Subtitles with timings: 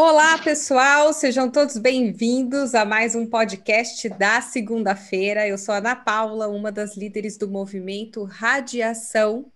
[0.00, 5.48] Olá, pessoal, sejam todos bem-vindos a mais um podcast da segunda-feira.
[5.48, 9.50] Eu sou a Ana Paula, uma das líderes do movimento Radiação.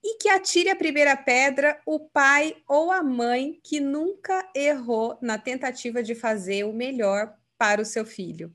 [0.00, 5.36] E que atire a primeira pedra o pai ou a mãe que nunca errou na
[5.36, 8.54] tentativa de fazer o melhor para o seu filho.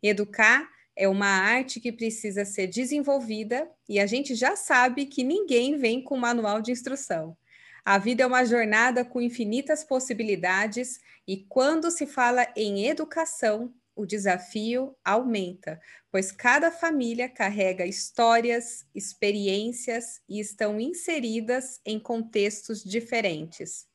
[0.00, 0.64] Educar
[0.94, 6.00] é uma arte que precisa ser desenvolvida e a gente já sabe que ninguém vem
[6.00, 7.36] com manual de instrução.
[7.84, 14.06] A vida é uma jornada com infinitas possibilidades e quando se fala em educação, o
[14.06, 15.78] desafio aumenta,
[16.10, 23.86] pois cada família carrega histórias, experiências e estão inseridas em contextos diferentes.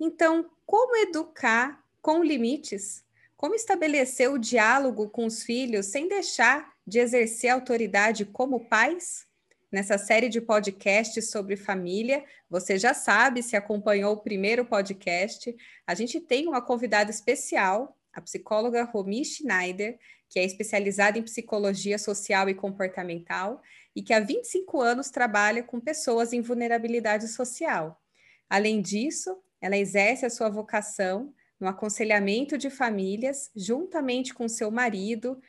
[0.00, 3.04] Então, como educar com limites?
[3.36, 9.26] Como estabelecer o diálogo com os filhos sem deixar de exercer autoridade como pais?
[9.72, 12.22] Nessa série de podcasts sobre família.
[12.50, 18.20] Você já sabe, se acompanhou o primeiro podcast, a gente tem uma convidada especial, a
[18.20, 23.62] psicóloga Romi Schneider, que é especializada em psicologia social e comportamental
[23.96, 28.00] e que há 25 anos trabalha com pessoas em vulnerabilidade social.
[28.48, 35.40] Além disso, ela exerce a sua vocação no aconselhamento de famílias, juntamente com seu marido,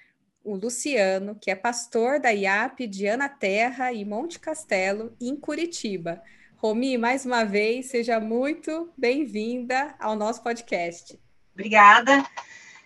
[0.44, 6.22] o Luciano, que é pastor da IAP de Ana Terra e Monte Castelo, em Curitiba.
[6.58, 11.18] Romi, mais uma vez, seja muito bem-vinda ao nosso podcast.
[11.54, 12.26] Obrigada.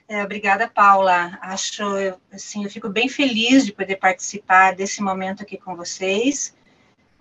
[0.07, 1.37] É, obrigada, Paula.
[1.41, 1.83] Acho,
[2.31, 6.55] assim, eu fico bem feliz de poder participar desse momento aqui com vocês,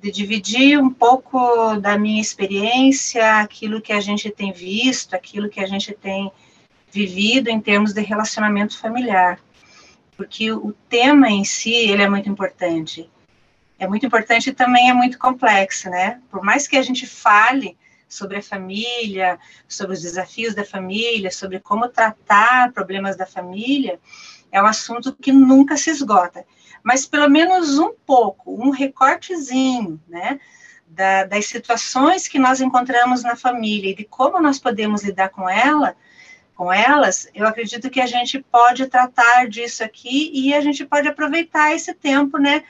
[0.00, 5.60] de dividir um pouco da minha experiência, aquilo que a gente tem visto, aquilo que
[5.60, 6.30] a gente tem
[6.90, 9.40] vivido em termos de relacionamento familiar
[10.16, 13.10] porque o tema em si, ele é muito importante.
[13.78, 16.20] É muito importante e também é muito complexo, né?
[16.30, 17.76] Por mais que a gente fale
[18.08, 24.00] sobre a família, sobre os desafios da família, sobre como tratar problemas da família,
[24.50, 26.44] é um assunto que nunca se esgota.
[26.82, 30.40] Mas pelo menos um pouco, um recortezinho, né?
[30.88, 35.50] Da, das situações que nós encontramos na família e de como nós podemos lidar com
[35.50, 35.96] ela,
[36.56, 41.06] com elas, eu acredito que a gente pode tratar disso aqui e a gente pode
[41.06, 42.64] aproveitar esse tempo, né,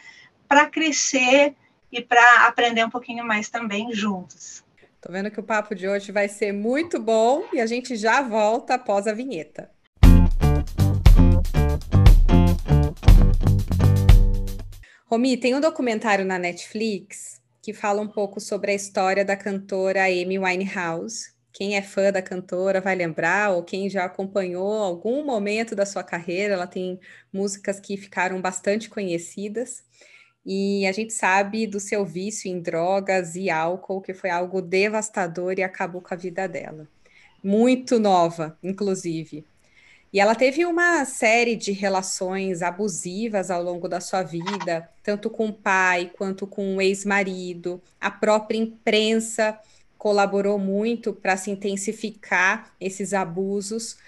[0.48, 1.54] para crescer
[1.90, 4.64] e para aprender um pouquinho mais também juntos.
[5.00, 8.20] Tô vendo que o papo de hoje vai ser muito bom e a gente já
[8.22, 9.70] volta após a vinheta.
[15.04, 20.06] Romi, tem um documentário na Netflix que fala um pouco sobre a história da cantora
[20.06, 25.74] Amy Winehouse, quem é fã da cantora vai lembrar, ou quem já acompanhou algum momento
[25.74, 27.00] da sua carreira, ela tem
[27.32, 29.82] músicas que ficaram bastante conhecidas.
[30.44, 35.54] E a gente sabe do seu vício em drogas e álcool, que foi algo devastador
[35.58, 36.86] e acabou com a vida dela.
[37.42, 39.42] Muito nova, inclusive.
[40.12, 45.46] E ela teve uma série de relações abusivas ao longo da sua vida, tanto com
[45.46, 49.58] o pai quanto com o ex-marido, a própria imprensa
[50.06, 53.98] colaborou muito para se intensificar esses abusos.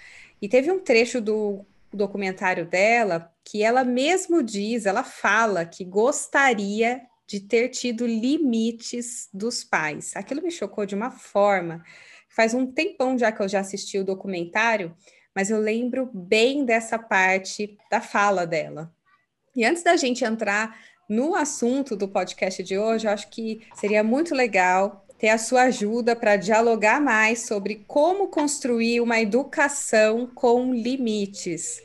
[0.41, 7.01] E teve um trecho do documentário dela que ela mesmo diz, ela fala que gostaria
[7.27, 10.15] de ter tido limites dos pais.
[10.15, 11.83] Aquilo me chocou de uma forma.
[12.29, 14.95] Faz um tempão já que eu já assisti o documentário,
[15.35, 18.89] mas eu lembro bem dessa parte da fala dela.
[19.53, 20.79] E antes da gente entrar
[21.09, 25.63] no assunto do podcast de hoje, eu acho que seria muito legal ter a sua
[25.63, 31.83] ajuda para dialogar mais sobre como construir uma educação com limites.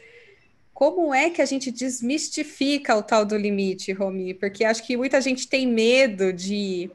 [0.73, 4.35] Como é que a gente desmistifica o tal do limite, Romi?
[4.35, 6.89] Porque acho que muita gente tem medo de,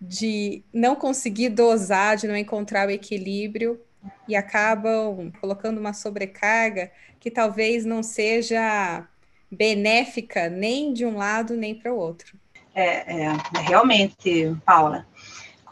[0.00, 3.80] de não conseguir dosar, de não encontrar o equilíbrio
[4.28, 9.06] e acabam colocando uma sobrecarga que talvez não seja
[9.50, 12.36] benéfica nem de um lado nem para o outro.
[12.74, 13.32] É, é,
[13.66, 15.06] realmente, Paula,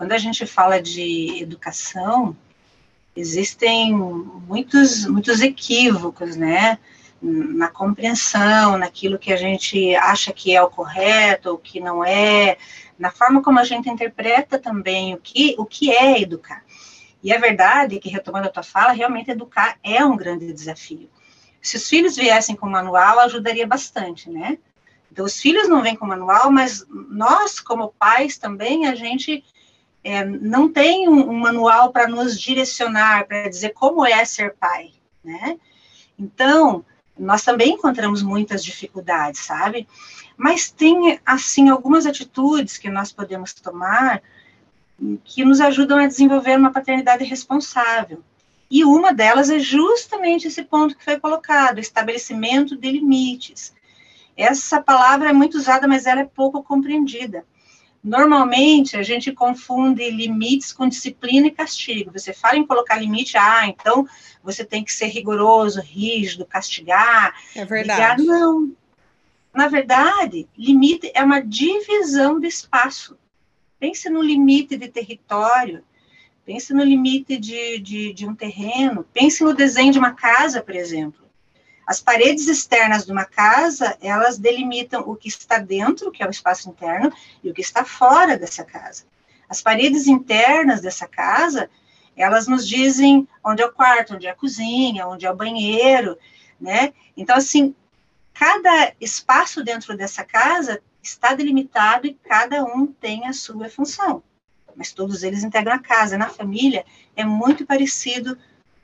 [0.01, 2.35] quando a gente fala de educação,
[3.15, 6.79] existem muitos, muitos equívocos, né?
[7.21, 12.57] Na compreensão, naquilo que a gente acha que é o correto, o que não é,
[12.99, 16.65] na forma como a gente interpreta também o que, o que é educar.
[17.23, 21.11] E a verdade é que, retomando a tua fala, realmente educar é um grande desafio.
[21.61, 24.57] Se os filhos viessem com manual, ajudaria bastante, né?
[25.13, 29.45] Então, os filhos não vêm com manual, mas nós, como pais, também, a gente
[30.03, 34.93] é, não tem um, um manual para nos direcionar, para dizer como é ser pai,
[35.23, 35.59] né?
[36.19, 36.85] Então,
[37.19, 39.87] nós também encontramos muitas dificuldades, sabe?
[40.37, 44.23] Mas tem, assim, algumas atitudes que nós podemos tomar
[45.25, 48.23] que nos ajudam a desenvolver uma paternidade responsável.
[48.71, 53.75] E uma delas é justamente esse ponto que foi colocado, estabelecimento de limites.
[54.37, 57.45] Essa palavra é muito usada, mas ela é pouco compreendida.
[58.03, 62.11] Normalmente, a gente confunde limites com disciplina e castigo.
[62.13, 64.09] Você fala em colocar limite, ah, então
[64.43, 67.35] você tem que ser rigoroso, rígido, castigar.
[67.55, 68.23] É verdade.
[68.23, 68.39] Ligar.
[68.39, 68.73] Não.
[69.53, 73.19] Na verdade, limite é uma divisão de espaço.
[73.79, 75.83] Pense no limite de território,
[76.45, 80.75] pense no limite de, de, de um terreno, pense no desenho de uma casa, por
[80.75, 81.20] exemplo.
[81.91, 86.31] As paredes externas de uma casa, elas delimitam o que está dentro, que é o
[86.31, 89.03] espaço interno, e o que está fora dessa casa.
[89.49, 91.69] As paredes internas dessa casa,
[92.17, 96.17] elas nos dizem onde é o quarto, onde é a cozinha, onde é o banheiro,
[96.61, 96.93] né?
[97.17, 97.75] Então, assim,
[98.35, 104.23] cada espaço dentro dessa casa está delimitado e cada um tem a sua função.
[104.77, 106.17] Mas todos eles integram a casa.
[106.17, 106.87] Na família,
[107.17, 108.39] é muito parecido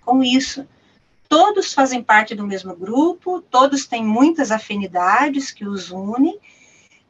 [0.05, 0.67] com isso
[1.29, 6.39] todos fazem parte do mesmo grupo, todos têm muitas afinidades que os unem,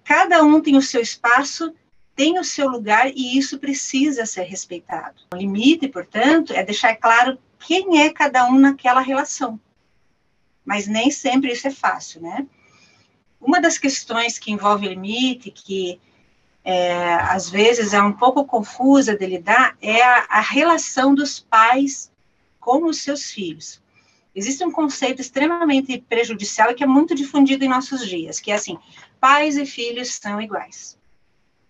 [0.04, 1.74] cada um tem o seu espaço,
[2.14, 5.16] tem o seu lugar e isso precisa ser respeitado.
[5.32, 9.60] O limite, portanto, é deixar claro quem é cada um naquela relação.
[10.64, 12.46] Mas nem sempre isso é fácil, né?
[13.40, 16.00] Uma das questões que envolve limite, que
[16.64, 22.10] é, às vezes é um pouco confusa de lidar, é a, a relação dos pais
[22.58, 23.80] com os seus filhos
[24.36, 28.54] existe um conceito extremamente prejudicial e que é muito difundido em nossos dias, que é
[28.54, 28.78] assim:
[29.18, 30.98] pais e filhos são iguais.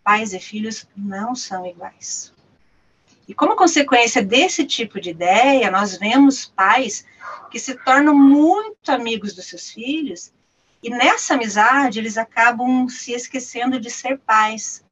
[0.03, 2.35] Pais e filhos não são iguais.
[3.29, 7.05] E como consequência desse tipo de ideia, nós vemos pais
[7.51, 10.33] que se tornam muito amigos dos seus filhos,
[10.83, 14.85] e nessa amizade eles acabam se esquecendo de ser pais.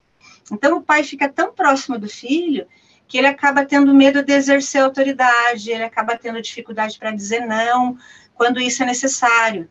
[0.51, 2.67] Então o pai fica tão próximo do filho
[3.07, 7.97] que ele acaba tendo medo de exercer autoridade, ele acaba tendo dificuldade para dizer não
[8.35, 9.71] quando isso é necessário.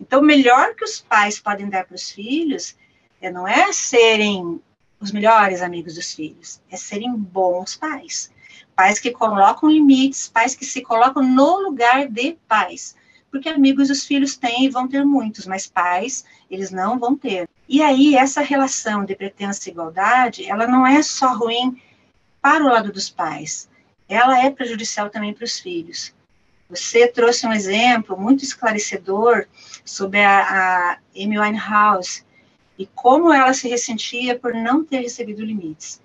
[0.00, 2.76] Então, o melhor que os pais podem dar para os filhos
[3.20, 4.60] é, não é serem
[5.00, 8.30] os melhores amigos dos filhos, é serem bons pais.
[8.74, 12.96] Pais que colocam limites, pais que se colocam no lugar de pais.
[13.30, 17.48] Porque amigos os filhos têm e vão ter muitos, mas pais eles não vão ter.
[17.68, 21.80] E aí, essa relação de pretensa igualdade, ela não é só ruim
[22.42, 23.70] para o lado dos pais,
[24.08, 26.12] ela é prejudicial também para os filhos.
[26.68, 29.46] Você trouxe um exemplo muito esclarecedor
[29.84, 32.24] sobre a, a Amy Winehouse
[32.78, 36.00] e como ela se ressentia por não ter recebido limites.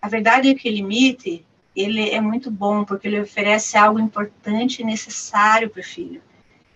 [0.00, 1.44] A verdade é que o limite
[1.74, 6.22] ele é muito bom porque ele oferece algo importante e necessário para o filho.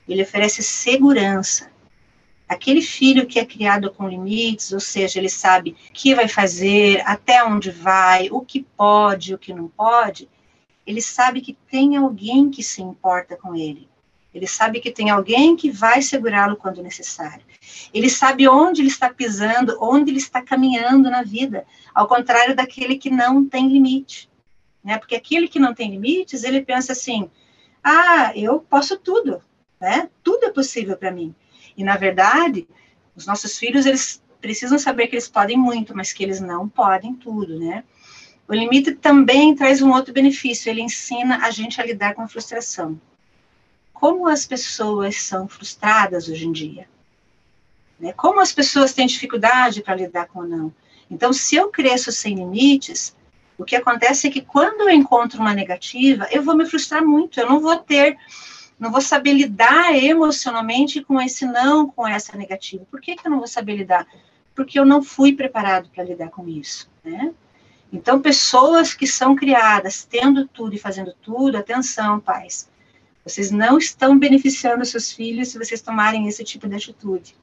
[0.09, 1.71] Ele oferece segurança.
[2.49, 7.02] Aquele filho que é criado com limites, ou seja, ele sabe o que vai fazer,
[7.06, 10.29] até onde vai, o que pode, o que não pode,
[10.87, 13.88] ele sabe que tem alguém que se importa com ele.
[14.35, 17.44] Ele sabe que tem alguém que vai segurá-lo quando necessário.
[17.93, 21.64] Ele sabe onde ele está pisando, onde ele está caminhando na vida,
[21.94, 24.29] ao contrário daquele que não tem limite.
[24.82, 24.99] Né?
[24.99, 27.31] Porque aquele que não tem limites, ele pensa assim:
[27.82, 29.40] ah, eu posso tudo,
[29.81, 30.11] né?
[30.23, 31.35] Tudo é possível para mim.
[31.76, 32.69] E, na verdade,
[33.17, 37.15] os nossos filhos, eles precisam saber que eles podem muito, mas que eles não podem
[37.15, 37.85] tudo, né?
[38.47, 42.29] O limite também traz um outro benefício, ele ensina a gente a lidar com a
[42.29, 43.00] frustração.
[43.93, 46.87] Como as pessoas são frustradas hoje em dia?
[47.99, 48.12] Né?
[48.12, 50.75] Como as pessoas têm dificuldade para lidar com o não?
[51.11, 53.16] Então, se eu cresço sem limites,
[53.57, 57.40] o que acontece é que quando eu encontro uma negativa, eu vou me frustrar muito,
[57.40, 58.19] eu não vou ter
[58.78, 62.85] não vou saber lidar emocionalmente com esse não, com essa negativa.
[62.90, 64.07] Por que, que eu não vou saber lidar?
[64.54, 67.33] Porque eu não fui preparado para lidar com isso, né?
[67.93, 72.69] Então, pessoas que são criadas tendo tudo e fazendo tudo, atenção, pais.
[73.25, 77.37] Vocês não estão beneficiando seus filhos se vocês tomarem esse tipo de atitude.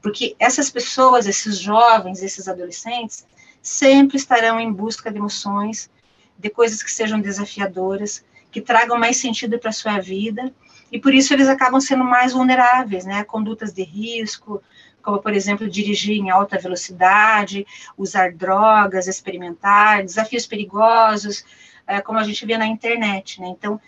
[0.00, 3.26] Porque essas pessoas, esses jovens, esses adolescentes,
[3.60, 5.90] sempre estarão em busca de emoções,
[6.38, 10.52] de coisas que sejam desafiadoras, que tragam mais sentido para a sua vida,
[10.90, 14.62] e por isso eles acabam sendo mais vulneráveis, né, condutas de risco,
[15.02, 17.66] como, por exemplo, dirigir em alta velocidade,
[17.96, 21.44] usar drogas, experimentar, desafios perigosos,
[21.86, 23.80] é, como a gente vê na internet, né, então,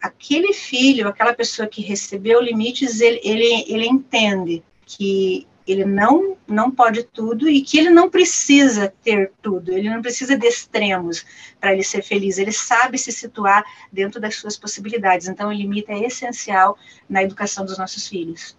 [0.00, 6.70] aquele filho, aquela pessoa que recebeu limites, ele, ele, ele entende que ele não não
[6.70, 11.26] pode tudo e que ele não precisa ter tudo, ele não precisa de extremos
[11.60, 15.26] para ele ser feliz, ele sabe se situar dentro das suas possibilidades.
[15.26, 18.56] Então, o limite é essencial na educação dos nossos filhos.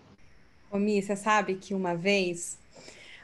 [0.70, 2.58] Omi, você sabe que uma vez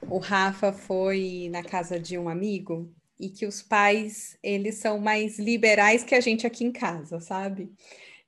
[0.09, 5.37] o Rafa foi na casa de um amigo e que os pais, eles são mais
[5.37, 7.71] liberais que a gente aqui em casa, sabe?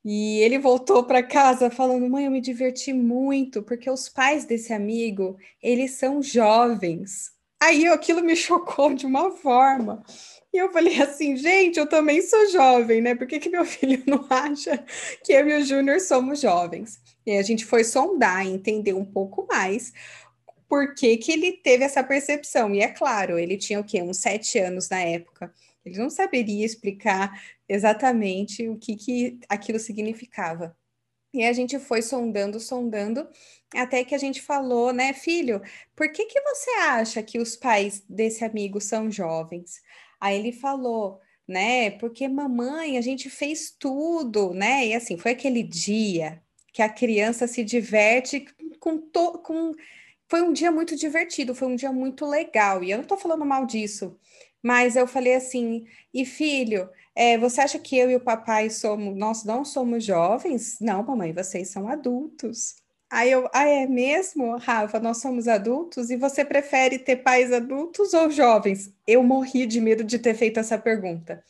[0.06, 4.72] E ele voltou para casa falando: "Mãe, eu me diverti muito, porque os pais desse
[4.72, 7.34] amigo, eles são jovens".
[7.62, 10.04] Aí aquilo me chocou de uma forma.
[10.54, 13.16] E eu falei assim, gente, eu também sou jovem, né?
[13.16, 14.78] Por que, que meu filho não acha
[15.24, 17.00] que eu e o Júnior somos jovens?
[17.26, 19.92] E a gente foi sondar, entender um pouco mais
[20.70, 22.74] por que, que ele teve essa percepção.
[22.74, 24.02] E é claro, ele tinha o quê?
[24.02, 25.54] Uns sete anos na época.
[25.86, 27.32] Ele não saberia explicar
[27.68, 30.76] exatamente o que, que aquilo significava.
[31.34, 33.28] E a gente foi sondando, sondando,
[33.76, 35.62] até que a gente falou, né, filho,
[35.96, 39.82] por que, que você acha que os pais desse amigo são jovens?
[40.20, 44.88] Aí ele falou, né, porque mamãe, a gente fez tudo, né?
[44.88, 46.42] E assim, foi aquele dia
[46.72, 48.46] que a criança se diverte
[48.80, 49.74] com, to com
[50.28, 52.84] foi um dia muito divertido, foi um dia muito legal.
[52.84, 54.18] E eu não estou falando mal disso,
[54.64, 59.16] mas eu falei assim: e filho, é, você acha que eu e o papai somos,
[59.16, 60.78] nós não somos jovens?
[60.82, 62.76] Não, mamãe, vocês são adultos.
[63.10, 65.00] Aí eu, ah, é mesmo, Rafa?
[65.00, 68.94] Nós somos adultos e você prefere ter pais adultos ou jovens?
[69.08, 71.44] Eu morri de medo de ter feito essa pergunta.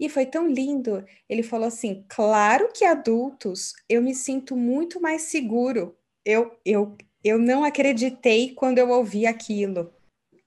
[0.00, 1.04] E foi tão lindo.
[1.28, 5.96] Ele falou assim: claro que adultos, eu me sinto muito mais seguro.
[6.24, 9.92] Eu, eu, eu não acreditei quando eu ouvi aquilo.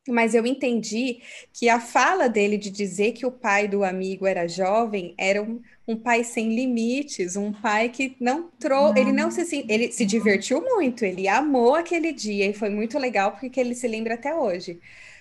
[0.08, 1.22] Mas eu entendi
[1.54, 5.62] que a fala dele de dizer que o pai do amigo era jovem era um,
[5.88, 10.60] um pai sem limites, um pai que não trouxe, ele não se ele se divertiu
[10.62, 14.80] muito, ele amou aquele dia e foi muito legal porque ele se lembra até hoje.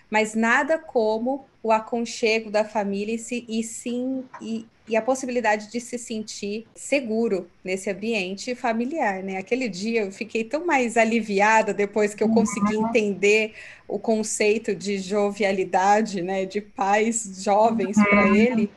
[0.08, 5.70] Mas nada como o aconchego da família e, se, e sim e, e a possibilidade
[5.70, 9.36] de se sentir seguro nesse ambiente familiar, né?
[9.36, 12.88] Aquele dia eu fiquei tão mais aliviada depois que eu consegui uhum.
[12.88, 13.54] entender
[13.86, 18.34] o conceito de jovialidade, né, de pais jovens para uhum.
[18.34, 18.70] ele.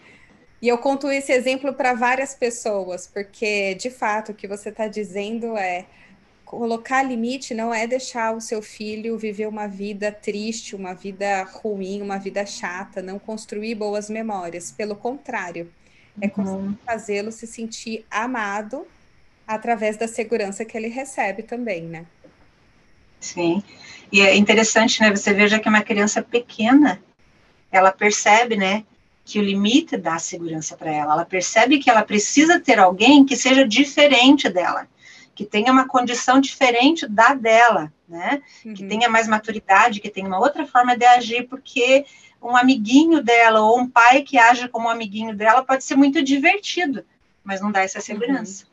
[0.61, 4.87] E eu conto esse exemplo para várias pessoas, porque de fato o que você está
[4.87, 5.85] dizendo é
[6.45, 12.03] colocar limite não é deixar o seu filho viver uma vida triste, uma vida ruim,
[12.03, 14.71] uma vida chata, não construir boas memórias.
[14.71, 15.71] Pelo contrário,
[16.21, 16.75] é uhum.
[16.85, 18.85] fazê-lo se sentir amado
[19.47, 22.05] através da segurança que ele recebe também, né?
[23.19, 23.63] Sim.
[24.11, 25.09] E é interessante, né?
[25.09, 27.01] Você veja que uma criança pequena,
[27.71, 28.83] ela percebe, né?
[29.25, 31.13] Que o limite dá segurança para ela.
[31.13, 34.87] Ela percebe que ela precisa ter alguém que seja diferente dela,
[35.33, 38.41] que tenha uma condição diferente da dela, né?
[38.65, 38.73] Uhum.
[38.73, 42.05] Que tenha mais maturidade, que tenha uma outra forma de agir, porque
[42.43, 46.21] um amiguinho dela ou um pai que age como um amiguinho dela pode ser muito
[46.21, 47.05] divertido,
[47.43, 48.03] mas não dá essa uhum.
[48.05, 48.65] segurança.
[48.65, 48.71] Uhum.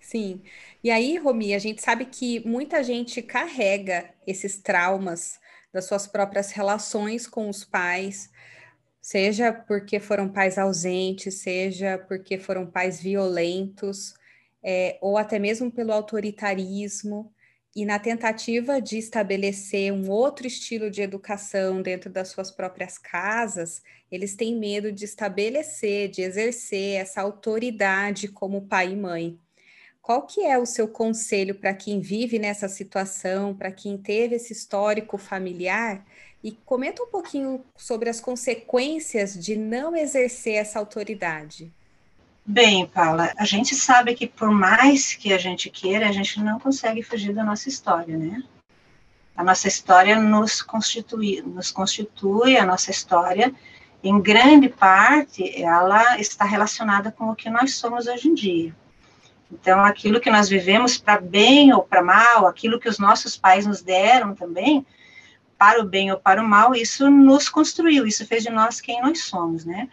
[0.00, 0.42] Sim.
[0.82, 5.40] E aí, Romi, a gente sabe que muita gente carrega esses traumas
[5.72, 8.30] das suas próprias relações com os pais,
[9.00, 14.14] seja porque foram pais ausentes, seja porque foram pais violentos,
[14.62, 17.33] é, ou até mesmo pelo autoritarismo
[17.74, 23.82] e na tentativa de estabelecer um outro estilo de educação dentro das suas próprias casas,
[24.10, 29.40] eles têm medo de estabelecer, de exercer essa autoridade como pai e mãe.
[30.00, 34.52] Qual que é o seu conselho para quem vive nessa situação, para quem teve esse
[34.52, 36.06] histórico familiar?
[36.44, 41.72] E comenta um pouquinho sobre as consequências de não exercer essa autoridade.
[42.46, 46.60] Bem, Paula, a gente sabe que por mais que a gente queira, a gente não
[46.60, 48.42] consegue fugir da nossa história, né?
[49.34, 53.50] A nossa história nos constitui, nos constitui a nossa história,
[54.02, 58.76] em grande parte, ela está relacionada com o que nós somos hoje em dia.
[59.50, 63.64] Então, aquilo que nós vivemos para bem ou para mal, aquilo que os nossos pais
[63.64, 64.84] nos deram também,
[65.56, 69.00] para o bem ou para o mal, isso nos construiu, isso fez de nós quem
[69.00, 69.88] nós somos, né?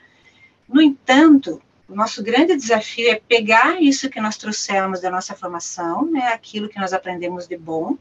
[0.68, 1.62] No entanto,
[1.92, 6.70] o nosso grande desafio é pegar isso que nós trouxemos da nossa formação, né, aquilo
[6.70, 7.98] que nós aprendemos de bom,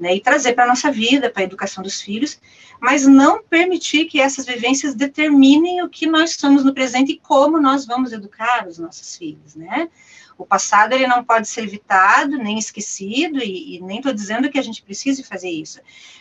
[0.00, 2.40] né, e trazer para a nossa vida, para a educação dos filhos,
[2.80, 7.60] mas não permitir que essas vivências determinem o que nós somos no presente e como
[7.60, 9.88] nós vamos educar os nossos filhos, né?
[10.36, 14.58] O passado ele não pode ser evitado nem esquecido e, e nem estou dizendo que
[14.58, 15.78] a gente precise fazer isso,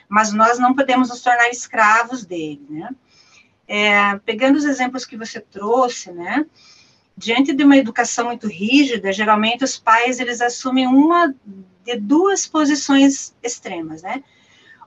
[0.10, 2.90] mas nós não podemos nos tornar escravos dele, né?
[3.68, 6.46] É, pegando os exemplos que você trouxe, né?
[7.16, 11.34] diante de uma educação muito rígida, geralmente os pais eles assumem uma
[11.84, 14.24] de duas posições extremas, né?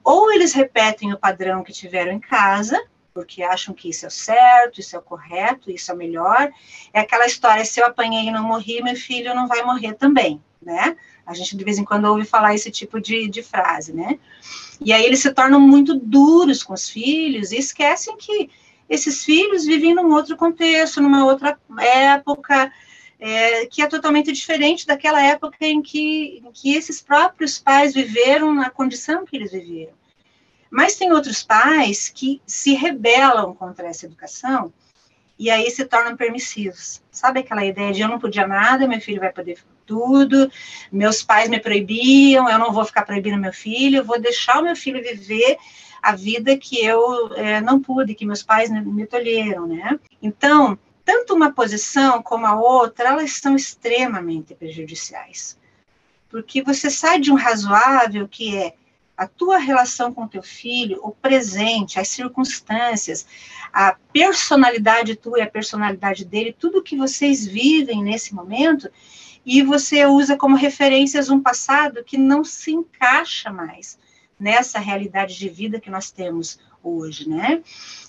[0.02, 2.80] Ou eles repetem o padrão que tiveram em casa,
[3.12, 6.50] porque acham que isso é o certo, isso é o correto, isso é o melhor.
[6.92, 10.42] É aquela história: se eu apanhei e não morri, meu filho não vai morrer também,
[10.60, 10.96] né?
[11.24, 14.18] A gente de vez em quando ouve falar esse tipo de, de frase, né?
[14.80, 18.50] E aí eles se tornam muito duros com os filhos e esquecem que
[18.88, 22.72] esses filhos vivem num outro contexto, numa outra época,
[23.18, 28.54] é, que é totalmente diferente daquela época em que, em que esses próprios pais viveram
[28.54, 29.94] na condição que eles viveram.
[30.70, 34.72] Mas tem outros pais que se rebelam contra essa educação
[35.38, 37.02] e aí se tornam permissivos.
[37.10, 40.50] Sabe aquela ideia de eu não podia nada, meu filho vai poder tudo,
[40.90, 44.64] meus pais me proibiam, eu não vou ficar proibindo meu filho, eu vou deixar o
[44.64, 45.56] meu filho viver
[46.06, 49.98] a vida que eu é, não pude, que meus pais me tolheram, né?
[50.22, 55.58] Então, tanto uma posição como a outra, elas são extremamente prejudiciais.
[56.30, 58.74] Porque você sai de um razoável que é
[59.16, 63.26] a tua relação com teu filho, o presente, as circunstâncias,
[63.72, 68.88] a personalidade tua e a personalidade dele, tudo que vocês vivem nesse momento,
[69.44, 73.98] e você usa como referências um passado que não se encaixa mais
[74.38, 77.62] nessa realidade de vida que nós temos hoje, né?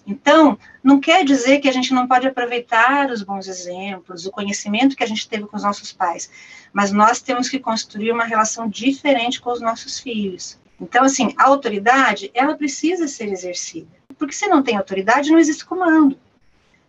[0.05, 4.95] Então, não quer dizer que a gente não pode aproveitar os bons exemplos, o conhecimento
[4.95, 6.29] que a gente teve com os nossos pais,
[6.71, 10.59] mas nós temos que construir uma relação diferente com os nossos filhos.
[10.79, 13.87] Então, assim, a autoridade, ela precisa ser exercida.
[14.17, 16.17] Porque se não tem autoridade, não existe comando.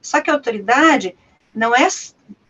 [0.00, 1.16] Só que a autoridade
[1.54, 1.88] não é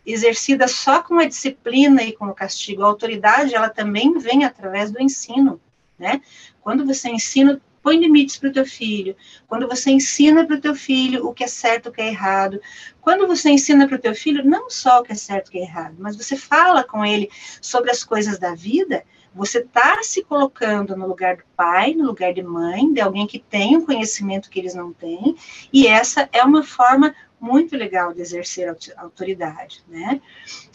[0.05, 2.83] exercida só com a disciplina e com o castigo.
[2.83, 5.61] A autoridade, ela também vem através do ensino,
[5.99, 6.21] né?
[6.61, 9.17] Quando você ensina, põe limites para o teu filho.
[9.47, 12.61] Quando você ensina para o teu filho o que é certo, o que é errado.
[13.01, 15.59] Quando você ensina para o teu filho não só o que é certo, o que
[15.59, 20.23] é errado, mas você fala com ele sobre as coisas da vida, você está se
[20.25, 24.51] colocando no lugar do pai, no lugar de mãe, de alguém que tem um conhecimento
[24.51, 25.37] que eles não têm,
[25.73, 30.21] e essa é uma forma muito legal de exercer autoridade, né?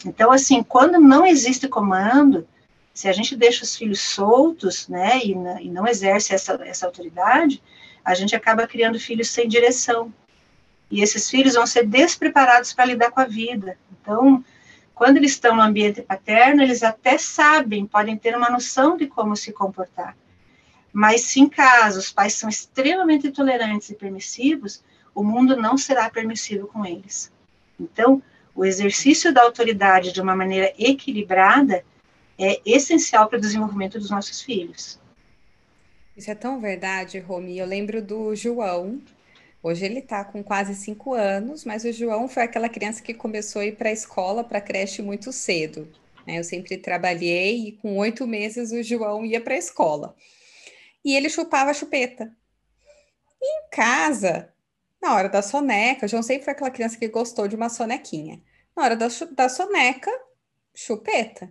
[0.04, 2.48] Então, assim, quando não existe comando,
[2.94, 7.60] se a gente deixa os filhos soltos, né, e, e não exerce essa, essa autoridade,
[8.04, 10.14] a gente acaba criando filhos sem direção.
[10.88, 13.76] E esses filhos vão ser despreparados para lidar com a vida.
[13.90, 14.44] Então,
[14.94, 19.34] quando eles estão no ambiente paterno, eles até sabem, podem ter uma noção de como
[19.34, 20.16] se comportar.
[20.92, 26.08] Mas se em casa os pais são extremamente tolerantes e permissivos, o mundo não será
[26.08, 27.32] permissivo com eles.
[27.80, 28.22] Então,
[28.54, 31.84] o exercício da autoridade de uma maneira equilibrada
[32.38, 34.98] é essencial para o desenvolvimento dos nossos filhos.
[36.16, 37.58] Isso é tão verdade, Romi.
[37.58, 39.00] Eu lembro do João,
[39.64, 43.62] Hoje ele está com quase cinco anos, mas o João foi aquela criança que começou
[43.62, 45.90] a ir para a escola, para a creche muito cedo.
[46.26, 46.38] Né?
[46.38, 50.14] Eu sempre trabalhei e com oito meses o João ia para a escola.
[51.02, 52.30] E ele chupava a chupeta.
[53.40, 54.52] E em casa,
[55.00, 58.42] na hora da soneca, o João sempre foi aquela criança que gostou de uma sonequinha.
[58.76, 60.10] Na hora da, da soneca,
[60.74, 61.50] chupeta.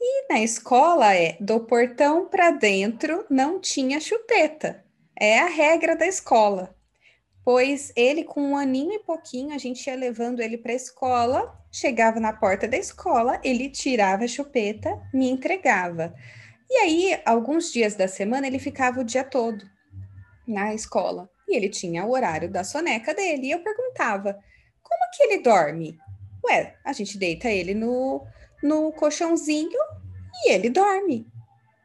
[0.00, 4.84] E na escola é do portão para dentro não tinha chupeta.
[5.18, 6.74] É a regra da escola
[7.44, 11.60] pois ele, com um aninho e pouquinho, a gente ia levando ele para a escola,
[11.72, 16.14] chegava na porta da escola, ele tirava a chupeta, me entregava.
[16.68, 19.64] E aí, alguns dias da semana, ele ficava o dia todo
[20.46, 21.28] na escola.
[21.48, 23.48] E ele tinha o horário da soneca dele.
[23.48, 24.38] E eu perguntava:
[24.80, 25.98] como que ele dorme?
[26.44, 28.24] Ué, a gente deita ele no,
[28.62, 29.78] no colchãozinho
[30.44, 31.26] e ele dorme.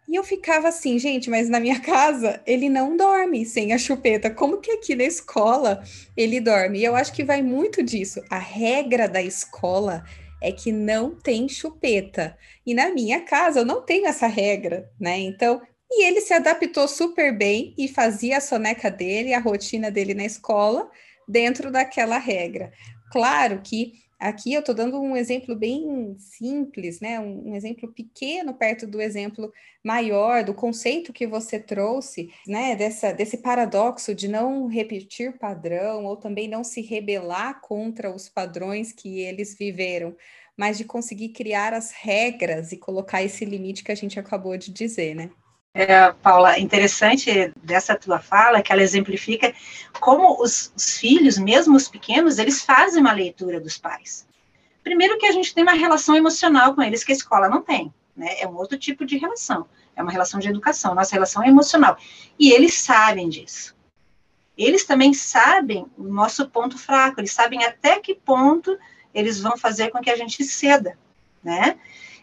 [0.08, 4.30] E eu ficava assim, gente, mas na minha casa ele não dorme sem a chupeta.
[4.30, 5.84] Como que aqui na escola
[6.16, 6.80] ele dorme?
[6.80, 8.22] E eu acho que vai muito disso.
[8.30, 10.04] A regra da escola
[10.42, 12.38] é que não tem chupeta.
[12.66, 15.18] E na minha casa eu não tenho essa regra, né?
[15.18, 20.14] Então, e ele se adaptou super bem e fazia a soneca dele, a rotina dele
[20.14, 20.90] na escola,
[21.28, 22.72] dentro daquela regra.
[23.12, 27.20] Claro que Aqui eu estou dando um exemplo bem simples, né?
[27.20, 29.52] Um, um, exemplo pequeno perto do exemplo
[29.84, 32.76] maior, do conceito que você trouxe, né?
[32.76, 38.94] Dessa, desse paradoxo de não repetir padrão ou também não se rebelar contra os padrões
[38.94, 40.16] que eles viveram,
[40.56, 44.72] mas de conseguir criar as regras e colocar esse limite que a gente acabou de
[44.72, 45.30] dizer, né?
[45.78, 49.54] É, Paula, interessante dessa tua fala que ela exemplifica
[50.00, 54.26] como os, os, filhos, mesmo os pequenos, eles fazem uma leitura dos pais.
[54.82, 57.94] Primeiro que a gente tem uma relação emocional com eles que a escola não tem,
[58.16, 58.40] né?
[58.40, 61.98] É um outro tipo de relação, é uma relação de educação, nossa relação é emocional.
[62.40, 63.76] E eles sabem disso.
[64.58, 68.78] Eles também sabem o nosso ponto fraco, eles sabem até que ponto
[69.14, 70.98] eles vão fazer com que a gente ceda,
[71.44, 71.78] né?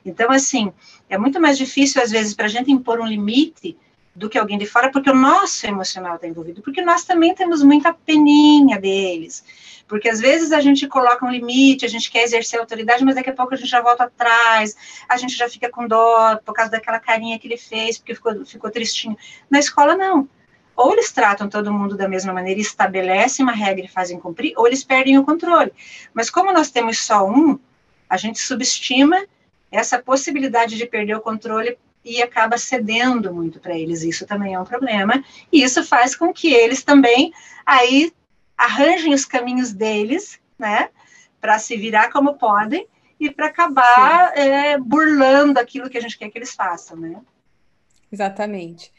[0.04, 0.72] Então, assim,
[1.08, 3.76] é muito mais difícil, às vezes, para a gente impor um limite
[4.14, 7.62] do que alguém de fora, porque o nosso emocional está envolvido, porque nós também temos
[7.62, 9.42] muita peninha deles,
[9.88, 13.30] porque às vezes a gente coloca um limite, a gente quer exercer autoridade, mas daqui
[13.30, 14.76] a pouco a gente já volta atrás,
[15.08, 18.44] a gente já fica com dó por causa daquela carinha que ele fez, porque ficou,
[18.44, 19.16] ficou tristinho.
[19.50, 20.28] Na escola, não.
[20.76, 24.66] ou eles tratam todo mundo da mesma maneira, estabelecem uma regra e fazem cumprir, ou
[24.66, 25.72] eles perdem o controle.
[26.12, 27.58] Mas como nós temos só um,
[28.08, 29.24] a gente subestima
[29.72, 34.02] essa possibilidade de perder o controle e acaba cedendo muito para eles.
[34.02, 35.24] Isso também é um problema.
[35.50, 37.32] E isso faz com que eles também
[37.64, 38.12] aí
[38.56, 40.90] arranjem os caminhos deles, né,
[41.40, 42.86] para se virar como podem
[43.18, 47.20] e para acabar é, burlando aquilo que a gente quer que eles façam, né?
[48.10, 48.92] Exatamente.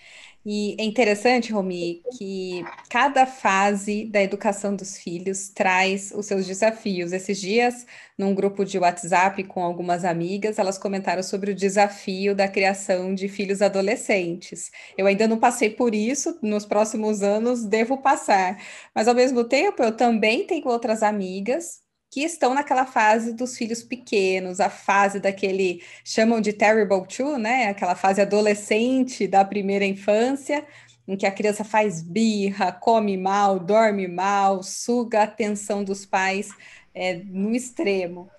[0.45, 7.13] E é interessante, Romi, que cada fase da educação dos filhos traz os seus desafios.
[7.13, 7.85] Esses dias,
[8.17, 13.29] num grupo de WhatsApp com algumas amigas, elas comentaram sobre o desafio da criação de
[13.29, 14.69] filhos adolescentes.
[14.97, 18.57] Eu ainda não passei por isso, nos próximos anos devo passar,
[18.93, 21.82] mas ao mesmo tempo eu também tenho outras amigas
[22.13, 27.69] que estão naquela fase dos filhos pequenos, a fase daquele chamam de terrible two, né?
[27.69, 30.63] Aquela fase adolescente da primeira infância,
[31.07, 36.51] em que a criança faz birra, come mal, dorme mal, suga a atenção dos pais
[36.93, 38.29] é, no extremo.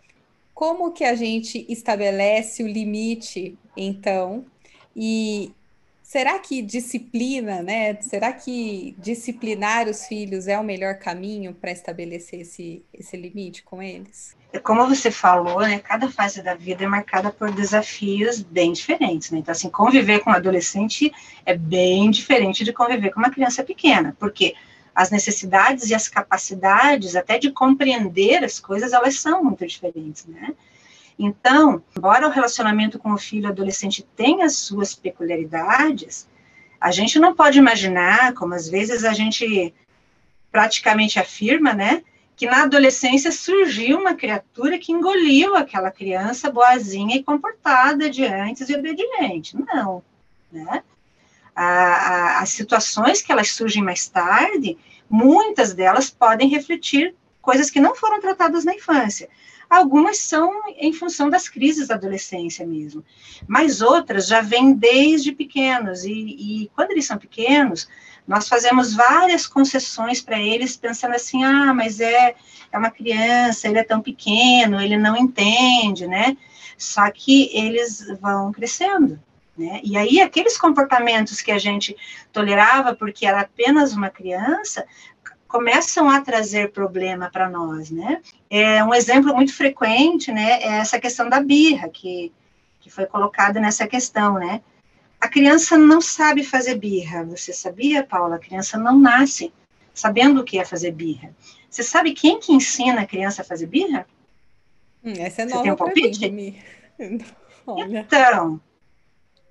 [0.55, 4.45] Como que a gente estabelece o limite, então,
[4.95, 5.51] e,
[6.15, 8.01] Será que disciplina, né?
[8.01, 13.83] Será que disciplinar os filhos é o melhor caminho para estabelecer esse, esse limite com
[13.83, 14.37] eles?
[14.53, 15.81] É como você falou, né?
[15.81, 19.41] Cada fase da vida é marcada por desafios bem diferentes, né?
[19.41, 21.13] Então, assim, conviver com um adolescente
[21.45, 24.55] é bem diferente de conviver com uma criança pequena, porque
[24.95, 30.55] as necessidades e as capacidades, até de compreender as coisas, elas são muito diferentes, né?
[31.19, 36.29] Então, embora o relacionamento com o filho adolescente tenha as suas peculiaridades,
[36.81, 39.73] a gente não pode imaginar, como às vezes a gente
[40.51, 42.03] praticamente afirma, né,
[42.37, 48.69] que na adolescência surgiu uma criatura que engoliu aquela criança boazinha e comportada de antes
[48.69, 49.57] e obediente.
[49.57, 50.03] Não,
[50.51, 50.83] né?
[51.55, 54.77] As situações que elas surgem mais tarde,
[55.09, 59.29] muitas delas podem refletir coisas que não foram tratadas na infância.
[59.75, 63.05] Algumas são em função das crises da adolescência mesmo,
[63.45, 67.89] mas outras já vêm desde pequenos, e, e quando eles são pequenos,
[68.25, 72.37] nós fazemos várias concessões para eles, pensando assim, ah, mas é,
[72.71, 76.37] é uma criança, ele é tão pequeno, ele não entende, né?
[76.79, 79.21] Só que eles vão crescendo,
[79.59, 79.81] né?
[79.83, 81.97] E aí, aqueles comportamentos que a gente
[82.33, 84.87] tolerava porque era apenas uma criança,
[85.55, 88.21] começam a trazer problema para nós, né?
[88.51, 90.61] É um exemplo muito frequente, né?
[90.61, 92.33] É essa questão da birra que
[92.81, 94.61] que foi colocada nessa questão, né?
[95.21, 97.25] A criança não sabe fazer birra.
[97.25, 98.35] Você sabia, Paula?
[98.35, 99.53] A criança não nasce
[99.95, 101.31] sabendo o que é fazer birra.
[101.71, 104.07] Você sabe quem que ensina a criança a fazer birra?
[105.05, 106.31] Hum, essa é nova Você tem um palpite?
[106.33, 106.59] Mim,
[107.97, 108.61] então,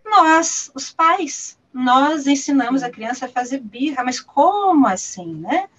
[0.05, 5.69] nós, os pais, nós ensinamos a criança a fazer birra, mas como assim, né?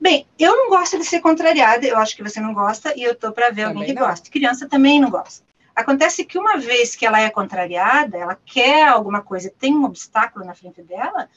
[0.00, 3.14] Bem, eu não gosto de ser contrariada, eu acho que você não gosta, e eu
[3.14, 4.30] tô para ver também alguém que gosta.
[4.30, 5.44] Criança também não gosta.
[5.74, 10.44] Acontece que uma vez que ela é contrariada, ela quer alguma coisa, tem um obstáculo
[10.44, 11.28] na frente dela,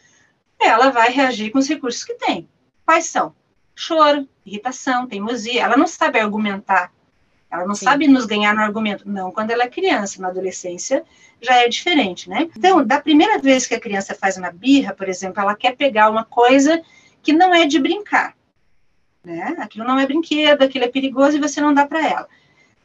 [0.59, 2.47] ela vai reagir com os recursos que tem.
[2.85, 3.33] Quais são?
[3.75, 5.63] Choro, irritação, teimosia.
[5.63, 6.91] Ela não sabe argumentar.
[7.49, 7.85] Ela não Sim.
[7.85, 9.07] sabe nos ganhar no argumento.
[9.07, 11.03] Não, quando ela é criança, na adolescência,
[11.41, 12.49] já é diferente, né?
[12.55, 16.09] Então, da primeira vez que a criança faz uma birra, por exemplo, ela quer pegar
[16.09, 16.81] uma coisa
[17.21, 18.38] que não é de brincar
[19.23, 19.55] né?
[19.59, 22.29] Aquilo não é brinquedo, aquilo é perigoso e você não dá para ela.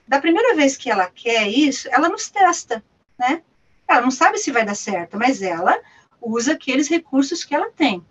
[0.06, 2.84] Da primeira vez que ela quer isso, ela nos testa,
[3.18, 3.42] né?
[3.88, 5.78] Ela não sabe se vai dar certo, mas ela
[6.20, 8.04] usa aqueles recursos que ela tem.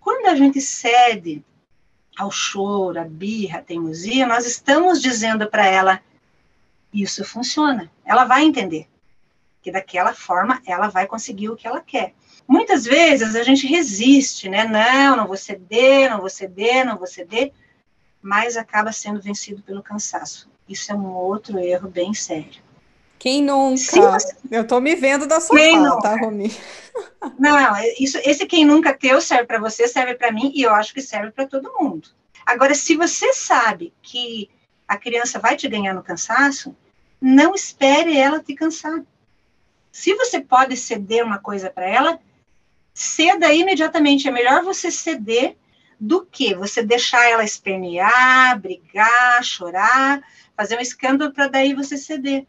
[0.00, 1.44] Quando a gente cede
[2.16, 6.00] ao choro, à birra, à teimosia, nós estamos dizendo para ela:
[6.92, 7.90] isso funciona.
[8.04, 8.88] Ela vai entender
[9.62, 12.14] que daquela forma ela vai conseguir o que ela quer.
[12.46, 14.64] Muitas vezes a gente resiste, né?
[14.64, 17.52] Não, não vou ceder, não vou ceder, não vou ceder,
[18.20, 20.50] mas acaba sendo vencido pelo cansaço.
[20.68, 22.62] Isso é um outro erro bem sério.
[23.18, 23.78] Quem nunca?
[23.78, 24.36] Você...
[24.50, 26.52] Eu estou me vendo da sua quem fala, tá, Romi?
[27.38, 27.56] Não,
[27.98, 31.00] isso, esse quem nunca teu serve para você, serve para mim e eu acho que
[31.00, 32.08] serve para todo mundo.
[32.44, 34.50] Agora, se você sabe que
[34.88, 36.76] a criança vai te ganhar no cansaço,
[37.20, 39.04] não espere ela te cansar.
[39.92, 42.18] Se você pode ceder uma coisa para ela,
[42.92, 44.28] ceda imediatamente.
[44.28, 45.56] É melhor você ceder
[45.98, 50.20] do que você deixar ela espernear, brigar, chorar,
[50.56, 52.46] fazer um escândalo para daí você ceder.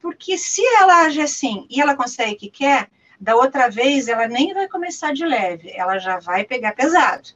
[0.00, 4.28] Porque se ela age assim e ela consegue o que quer, da outra vez ela
[4.28, 7.30] nem vai começar de leve, ela já vai pegar pesado,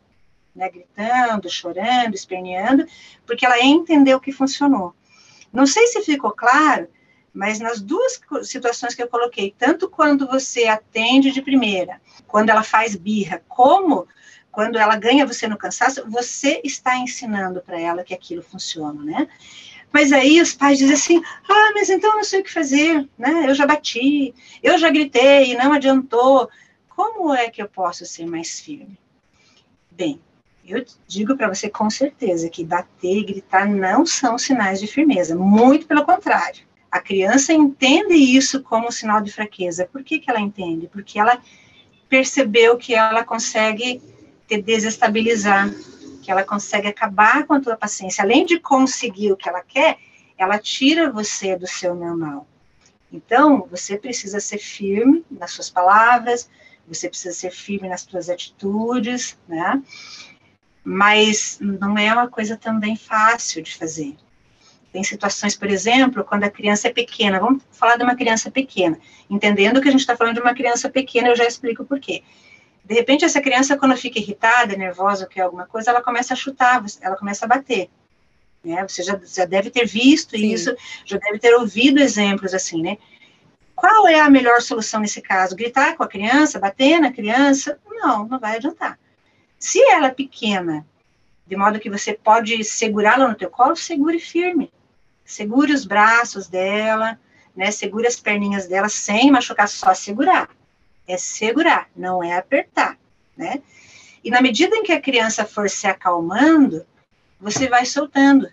[0.55, 0.69] né?
[0.69, 2.87] Gritando, chorando, esperneando,
[3.27, 4.95] porque ela entendeu que funcionou.
[5.53, 6.89] Não sei se ficou claro,
[7.33, 12.63] Mas nas duas situações que eu coloquei, tanto quando você atende de primeira, quando ela
[12.63, 14.07] faz birra, como
[14.51, 19.29] quando ela ganha você no cansaço, você está ensinando para ela que aquilo funciona, né?
[19.93, 23.09] Mas aí os pais dizem assim: ah, mas então eu não sei o que fazer,
[23.17, 23.49] né?
[23.49, 26.49] Eu já bati, eu já gritei, não adiantou.
[26.89, 28.99] Como é que eu posso ser mais firme?
[29.91, 30.21] Bem,
[30.65, 35.35] eu digo para você com certeza que bater e gritar não são sinais de firmeza,
[35.35, 36.70] muito pelo contrário.
[36.91, 39.89] A criança entende isso como sinal de fraqueza.
[39.91, 40.89] Por que, que ela entende?
[40.89, 41.41] Porque ela
[42.09, 44.03] percebeu que ela consegue
[44.49, 45.73] te desestabilizar,
[46.21, 48.25] que ela consegue acabar com a tua paciência.
[48.25, 49.99] Além de conseguir o que ela quer,
[50.37, 52.49] ela tira você do seu normal.
[53.13, 56.49] Então, você precisa ser firme nas suas palavras,
[56.87, 59.81] você precisa ser firme nas suas atitudes, né?
[60.83, 64.17] Mas não é uma coisa também fácil de fazer.
[64.93, 68.99] Tem situações, por exemplo, quando a criança é pequena, vamos falar de uma criança pequena,
[69.29, 72.23] entendendo que a gente está falando de uma criança pequena, eu já explico por quê.
[72.85, 76.37] De repente, essa criança, quando fica irritada, nervosa, ou quer alguma coisa, ela começa a
[76.37, 77.89] chutar, ela começa a bater.
[78.65, 78.83] Né?
[78.87, 80.53] Você já, já deve ter visto Sim.
[80.53, 80.75] isso,
[81.05, 82.99] já deve ter ouvido exemplos assim, né?
[83.77, 85.57] Qual é a melhor solução nesse caso?
[85.57, 87.79] Gritar com a criança, bater na criança?
[87.89, 88.99] Não, não vai adiantar.
[89.59, 90.85] Se ela é pequena,
[91.47, 94.71] de modo que você pode segurá-la no teu colo, segure firme.
[95.31, 97.19] Segure os braços dela,
[97.55, 97.71] né?
[97.71, 100.49] Segure as perninhas dela sem machucar, só segurar
[101.13, 102.97] é segurar, não é apertar,
[103.37, 103.63] né?
[104.23, 106.87] E na medida em que a criança for se acalmando,
[107.41, 108.49] você vai soltando.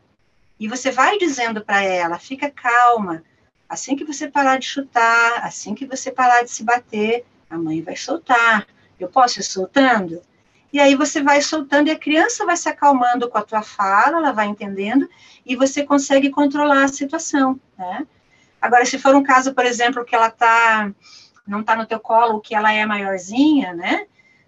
[0.59, 3.23] E você vai dizendo para ela: fica calma.
[3.69, 7.81] Assim que você parar de chutar, assim que você parar de se bater, a mãe
[7.81, 8.65] vai soltar.
[8.99, 10.21] Eu posso ir soltando?
[10.71, 14.17] E aí você vai soltando e a criança vai se acalmando com a tua fala,
[14.17, 15.09] ela vai entendendo
[15.45, 18.05] e você consegue controlar a situação, né?
[18.61, 20.91] Agora, se for um caso, por exemplo, que ela está
[21.47, 24.05] não está no teu colo, que ela é maiorzinha, né?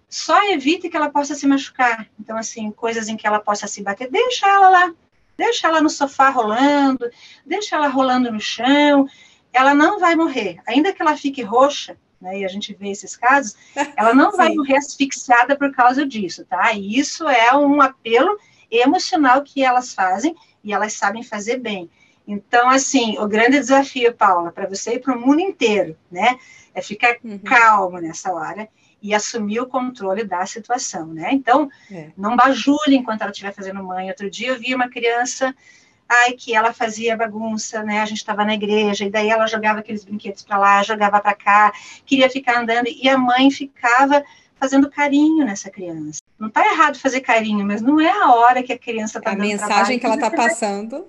[0.08, 2.06] Só evite que ela possa se machucar.
[2.18, 4.92] Então, assim, coisas em que ela possa se bater, deixa ela lá.
[5.36, 7.10] Deixa ela no sofá rolando,
[7.46, 9.08] deixa ela rolando no chão.
[9.52, 10.60] Ela não vai morrer.
[10.66, 13.56] Ainda que ela fique roxa, né, e a gente vê esses casos,
[13.96, 16.72] ela não vai morrer asfixiada por causa disso, tá?
[16.72, 18.38] E isso é um apelo
[18.70, 21.90] emocional que elas fazem e elas sabem fazer bem.
[22.26, 26.38] Então, assim, o grande desafio, Paula, para você e para o mundo inteiro, né?
[26.74, 27.38] é ficar uhum.
[27.38, 28.68] calmo nessa hora
[29.02, 31.30] e assumir o controle da situação, né?
[31.32, 32.10] Então, é.
[32.16, 34.08] não bajule enquanto ela estiver fazendo mãe.
[34.08, 35.54] Outro dia eu vi uma criança,
[36.10, 38.00] ai, que ela fazia bagunça, né?
[38.00, 41.34] A gente estava na igreja, e daí ela jogava aqueles brinquedos para lá, jogava para
[41.34, 41.72] cá,
[42.04, 44.24] queria ficar andando, e a mãe ficava
[44.58, 46.20] fazendo carinho nessa criança.
[46.38, 49.36] Não está errado fazer carinho, mas não é a hora que a criança está A
[49.36, 51.06] mensagem trabalho, que ela está passando...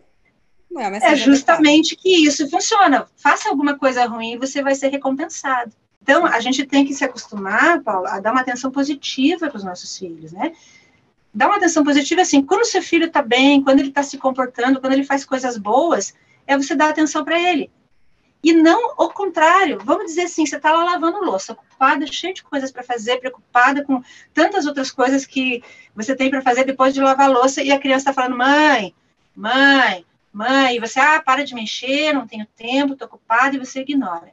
[0.77, 3.05] É, é justamente que isso funciona.
[3.17, 5.73] Faça alguma coisa ruim e você vai ser recompensado.
[6.01, 9.63] Então, a gente tem que se acostumar, Paulo, a dar uma atenção positiva para os
[9.65, 10.53] nossos filhos, né?
[11.33, 14.81] Dar uma atenção positiva, assim, quando seu filho está bem, quando ele está se comportando,
[14.81, 16.13] quando ele faz coisas boas,
[16.45, 17.71] é você dar atenção para ele.
[18.43, 19.79] E não o contrário.
[19.83, 23.83] Vamos dizer assim, você está lá lavando louça, ocupada, cheia de coisas para fazer, preocupada
[23.83, 24.01] com
[24.33, 25.63] tantas outras coisas que
[25.95, 28.95] você tem para fazer depois de lavar louça, e a criança está falando, mãe,
[29.35, 33.81] mãe, mãe, e você, ah, para de mexer, não tenho tempo, estou ocupada, e você
[33.81, 34.31] ignora.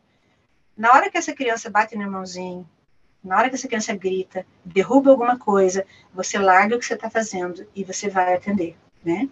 [0.77, 2.69] Na hora que essa criança bate no irmãozinho,
[3.23, 7.11] na hora que essa criança grita, derruba alguma coisa, você larga o que você está
[7.11, 9.29] fazendo e você vai atender, né?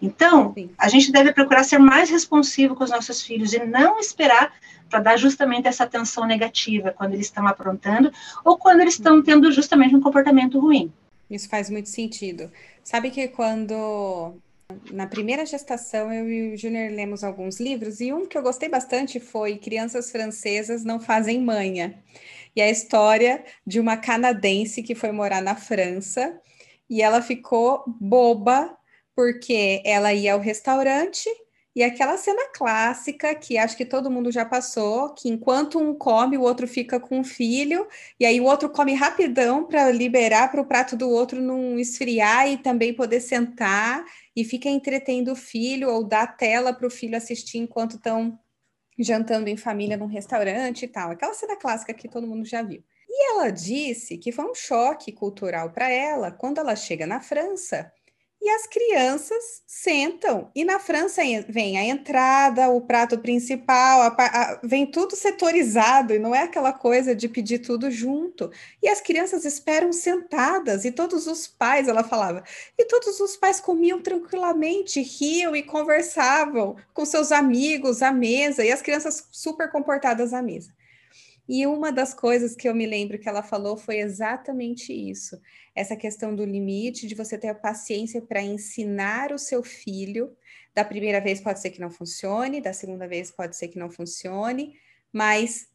[0.00, 0.70] Então, Sim.
[0.78, 4.52] a gente deve procurar ser mais responsivo com os nossos filhos e não esperar
[4.88, 8.12] para dar justamente essa atenção negativa quando eles estão aprontando
[8.44, 10.92] ou quando eles estão tendo justamente um comportamento ruim.
[11.28, 12.50] Isso faz muito sentido.
[12.82, 14.34] Sabe que quando
[14.92, 18.68] na primeira gestação, eu e o Júnior lemos alguns livros, e um que eu gostei
[18.68, 21.98] bastante foi Crianças Francesas Não Fazem Manha.
[22.54, 26.40] E a história de uma canadense que foi morar na França.
[26.88, 28.76] E ela ficou boba
[29.14, 31.28] porque ela ia ao restaurante.
[31.78, 36.36] E aquela cena clássica que acho que todo mundo já passou, que enquanto um come,
[36.36, 37.86] o outro fica com o filho,
[38.18, 42.48] e aí o outro come rapidão para liberar para o prato do outro não esfriar
[42.48, 44.04] e também poder sentar.
[44.34, 48.38] E fica entretendo o filho ou dá tela para o filho assistir enquanto estão
[49.04, 51.10] jantando em família num restaurante e tal.
[51.10, 52.82] Aquela cena clássica que todo mundo já viu.
[53.08, 57.92] E ela disse que foi um choque cultural para ela quando ela chega na França
[58.48, 60.50] e as crianças sentam.
[60.54, 66.18] E na França vem a entrada, o prato principal, a, a, vem tudo setorizado e
[66.18, 68.50] não é aquela coisa de pedir tudo junto.
[68.82, 72.42] E as crianças esperam sentadas e todos os pais, ela falava,
[72.78, 78.72] e todos os pais comiam tranquilamente, riam e conversavam com seus amigos à mesa e
[78.72, 80.77] as crianças super comportadas à mesa.
[81.48, 85.40] E uma das coisas que eu me lembro que ela falou foi exatamente isso:
[85.74, 90.36] essa questão do limite, de você ter a paciência para ensinar o seu filho.
[90.74, 93.90] Da primeira vez pode ser que não funcione, da segunda vez pode ser que não
[93.90, 94.78] funcione,
[95.12, 95.68] mas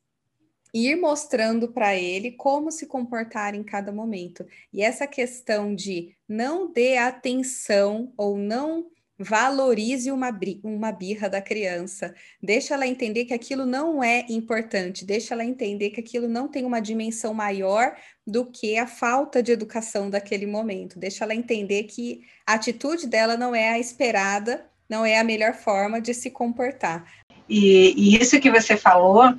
[0.74, 4.46] ir mostrando para ele como se comportar em cada momento.
[4.72, 10.32] E essa questão de não dê atenção ou não valorize uma,
[10.64, 15.92] uma birra da criança, deixa ela entender que aquilo não é importante, deixa ela entender
[15.92, 17.96] que aquilo não tem uma dimensão maior
[18.26, 23.38] do que a falta de educação daquele momento, deixa ela entender que a atitude dela
[23.38, 27.06] não é a esperada, não é a melhor forma de se comportar.
[27.48, 29.36] E, e isso que você falou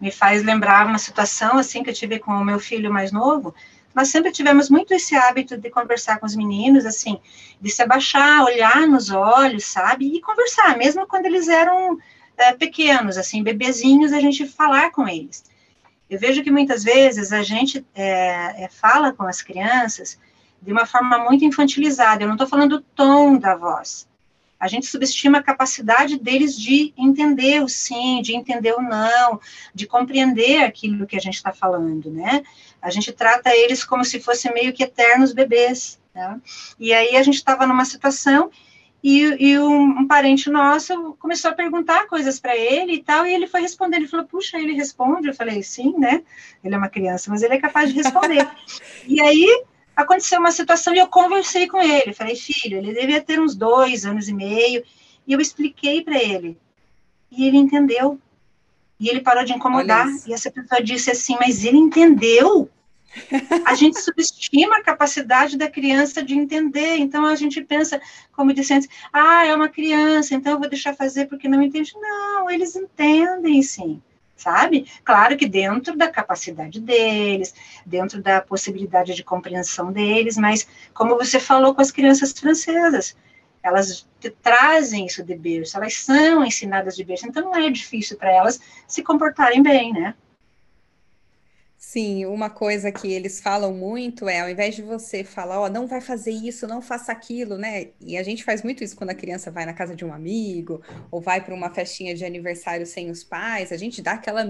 [0.00, 3.54] me faz lembrar uma situação assim que eu tive com o meu filho mais novo,
[3.98, 7.18] nós sempre tivemos muito esse hábito de conversar com os meninos, assim,
[7.60, 11.98] de se abaixar, olhar nos olhos, sabe, e conversar, mesmo quando eles eram
[12.36, 15.42] é, pequenos, assim, bebezinhos, a gente falar com eles.
[16.08, 20.16] Eu vejo que muitas vezes a gente é, é, fala com as crianças
[20.62, 24.07] de uma forma muito infantilizada, eu não estou falando do tom da voz,
[24.58, 29.40] a gente subestima a capacidade deles de entender o sim, de entender o não,
[29.74, 32.42] de compreender aquilo que a gente está falando, né?
[32.82, 36.40] A gente trata eles como se fossem meio que eternos bebês, né?
[36.78, 38.50] E aí a gente estava numa situação
[39.02, 43.32] e, e um, um, parente nosso começou a perguntar coisas para ele e tal, e
[43.32, 45.28] ele foi respondendo, ele falou, puxa, ele responde?
[45.28, 46.22] Eu falei, sim, né?
[46.64, 48.48] Ele é uma criança, mas ele é capaz de responder.
[49.06, 49.64] e aí
[49.98, 52.12] aconteceu uma situação e eu conversei com ele.
[52.12, 54.84] Falei, filho, ele devia ter uns dois anos e meio.
[55.26, 56.56] E eu expliquei para ele.
[57.30, 58.18] E ele entendeu.
[59.00, 60.06] E ele parou de incomodar.
[60.26, 62.70] E essa pessoa disse assim: Mas ele entendeu?
[63.64, 66.96] A gente subestima a capacidade da criança de entender.
[66.96, 68.00] Então a gente pensa,
[68.32, 71.92] como disse antes, ah, é uma criança, então eu vou deixar fazer porque não entende.
[72.00, 74.00] Não, eles entendem sim
[74.38, 74.90] sabe?
[75.04, 81.38] Claro que dentro da capacidade deles, dentro da possibilidade de compreensão deles, mas como você
[81.38, 83.16] falou com as crianças francesas,
[83.62, 84.08] elas
[84.42, 88.60] trazem isso de berço, elas são ensinadas de berço, então não é difícil para elas
[88.86, 90.14] se comportarem bem, né?
[91.90, 95.68] Sim, uma coisa que eles falam muito é, ao invés de você falar, ó, oh,
[95.70, 97.92] não vai fazer isso, não faça aquilo, né?
[97.98, 100.82] E a gente faz muito isso quando a criança vai na casa de um amigo
[101.10, 104.44] ou vai para uma festinha de aniversário sem os pais, a gente dá aquela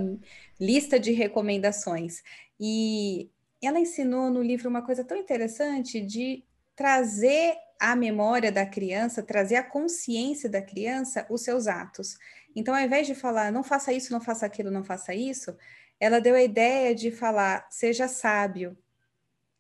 [0.59, 2.25] lista de recomendações.
[2.59, 3.31] E
[3.63, 6.43] ela ensinou no livro uma coisa tão interessante de
[6.75, 12.19] trazer à memória da criança, trazer à consciência da criança os seus atos.
[12.57, 15.57] Então, ao invés de falar, não faça isso, não faça aquilo, não faça isso,
[16.01, 18.77] ela deu a ideia de falar, seja sábio.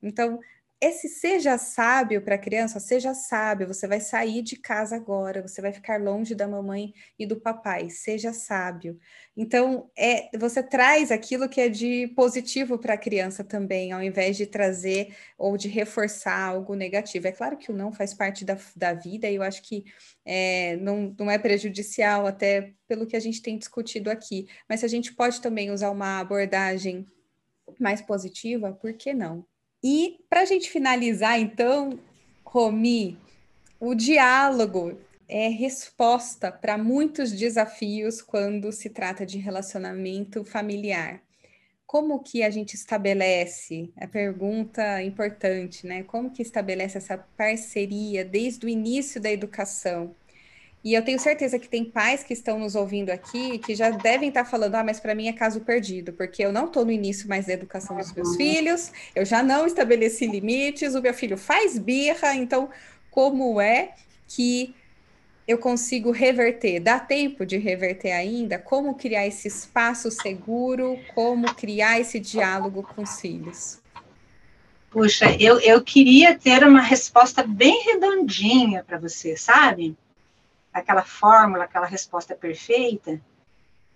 [0.02, 0.40] Então,
[0.80, 5.60] esse seja sábio para a criança, seja sábio, você vai sair de casa agora, você
[5.60, 8.98] vai ficar longe da mamãe e do papai, seja sábio.
[9.36, 14.36] Então, é, você traz aquilo que é de positivo para a criança também, ao invés
[14.36, 17.26] de trazer ou de reforçar algo negativo.
[17.26, 19.84] É claro que o não faz parte da, da vida, e eu acho que
[20.24, 24.86] é, não, não é prejudicial, até pelo que a gente tem discutido aqui, mas se
[24.86, 27.04] a gente pode também usar uma abordagem
[27.80, 29.44] mais positiva, por que não?
[29.82, 31.98] E para a gente finalizar, então,
[32.44, 33.16] Romi,
[33.78, 41.22] o diálogo é resposta para muitos desafios quando se trata de relacionamento familiar.
[41.86, 43.90] Como que a gente estabelece?
[43.96, 46.02] A pergunta importante, né?
[46.02, 50.14] Como que estabelece essa parceria desde o início da educação?
[50.84, 54.28] E eu tenho certeza que tem pais que estão nos ouvindo aqui que já devem
[54.28, 57.28] estar falando: ah, mas para mim é caso perdido, porque eu não estou no início
[57.28, 61.78] mais da educação dos meus filhos, eu já não estabeleci limites, o meu filho faz
[61.78, 62.70] birra, então
[63.10, 63.94] como é
[64.28, 64.74] que
[65.48, 66.78] eu consigo reverter?
[66.78, 68.58] Dá tempo de reverter ainda?
[68.58, 70.98] Como criar esse espaço seguro?
[71.14, 73.80] Como criar esse diálogo com os filhos?
[74.90, 79.96] Puxa, eu, eu queria ter uma resposta bem redondinha para você, sabe?
[80.78, 83.20] Aquela fórmula, aquela resposta perfeita,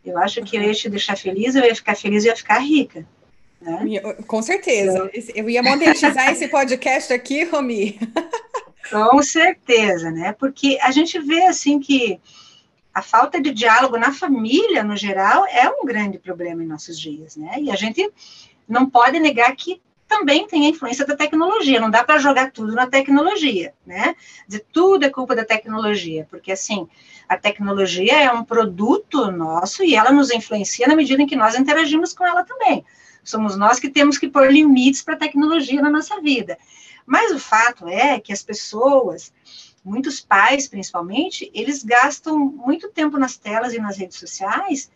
[0.04, 2.58] eu acho que eu ia te deixar feliz, eu ia ficar feliz e ia ficar
[2.58, 3.06] rica.
[3.60, 4.00] Né?
[4.26, 5.10] Com certeza.
[5.12, 7.98] Então, eu ia monetizar esse podcast aqui, Romi.
[8.90, 10.32] Com certeza, né?
[10.32, 12.20] Porque a gente vê assim que
[12.92, 17.36] a falta de diálogo na família, no geral, é um grande problema em nossos dias,
[17.36, 17.54] né?
[17.60, 18.12] E a gente
[18.68, 19.80] não pode negar que
[20.12, 21.80] também tem a influência da tecnologia.
[21.80, 24.14] Não dá para jogar tudo na tecnologia, né?
[24.46, 26.86] Dizer tudo é culpa da tecnologia, porque assim,
[27.26, 31.58] a tecnologia é um produto nosso e ela nos influencia na medida em que nós
[31.58, 32.84] interagimos com ela também.
[33.24, 36.58] Somos nós que temos que pôr limites para a tecnologia na nossa vida.
[37.06, 39.32] Mas o fato é que as pessoas,
[39.82, 44.90] muitos pais principalmente, eles gastam muito tempo nas telas e nas redes sociais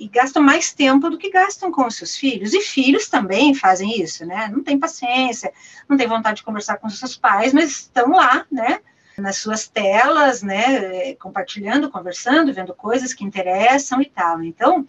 [0.00, 2.54] e gastam mais tempo do que gastam com os seus filhos.
[2.54, 4.48] E filhos também fazem isso, né?
[4.48, 5.52] Não tem paciência,
[5.86, 8.80] não tem vontade de conversar com os seus pais, mas estão lá, né?
[9.18, 11.14] Nas suas telas, né?
[11.16, 14.42] Compartilhando, conversando, vendo coisas que interessam e tal.
[14.42, 14.88] Então,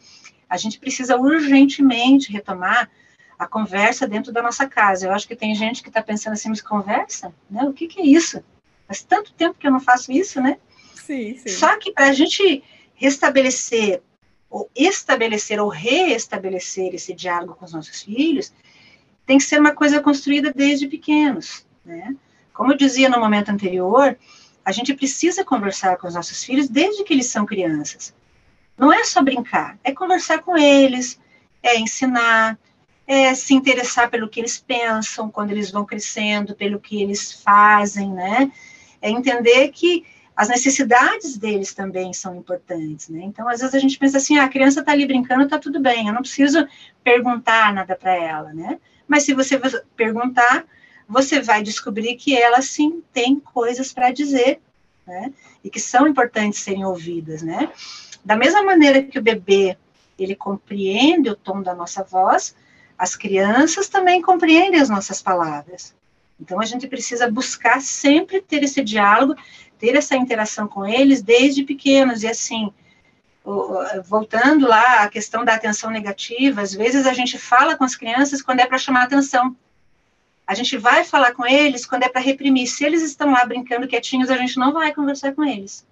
[0.50, 2.90] a gente precisa urgentemente retomar
[3.38, 5.08] a conversa dentro da nossa casa.
[5.08, 7.34] Eu acho que tem gente que está pensando assim, mas conversa?
[7.50, 7.64] Né?
[7.64, 8.42] O que, que é isso?
[8.88, 10.58] Faz tanto tempo que eu não faço isso, né?
[10.96, 11.50] Sim, sim.
[11.50, 14.02] Só que para a gente restabelecer
[14.52, 18.54] ou estabelecer ou reestabelecer esse diálogo com os nossos filhos,
[19.26, 22.16] tem que ser uma coisa construída desde pequenos, né?
[22.54, 24.18] Como eu dizia no momento anterior,
[24.64, 28.14] a gente precisa conversar com os nossos filhos desde que eles são crianças.
[28.78, 31.18] Não é só brincar, é conversar com eles,
[31.64, 32.60] é ensinar,
[33.08, 38.12] é se interessar pelo que eles pensam quando eles vão crescendo, pelo que eles fazem,
[38.12, 38.52] né?
[39.02, 40.06] É entender que
[40.36, 43.22] as necessidades deles também são importantes, né?
[43.24, 45.80] Então, às vezes a gente pensa assim, ah, a criança está ali brincando, está tudo
[45.80, 46.68] bem, eu não preciso
[47.04, 48.80] perguntar nada para ela, né?
[49.08, 49.60] Mas se você
[49.96, 50.66] perguntar,
[51.08, 54.60] você vai descobrir que ela sim tem coisas para dizer,
[55.06, 55.34] né?
[55.64, 57.70] E que são importantes serem ouvidas, né?
[58.24, 59.78] Da mesma maneira que o bebê
[60.18, 62.56] ele compreende o tom da nossa voz,
[62.98, 65.94] as crianças também compreendem as nossas palavras.
[66.40, 69.36] Então a gente precisa buscar sempre ter esse diálogo
[69.82, 72.72] ter essa interação com eles desde pequenos, e assim,
[74.06, 78.44] voltando lá à questão da atenção negativa, às vezes a gente fala com as crianças
[78.44, 79.58] quando é para chamar atenção.
[80.46, 82.68] A gente vai falar com eles quando é para reprimir.
[82.68, 85.84] Se eles estão lá brincando quietinhos, a gente não vai conversar com eles.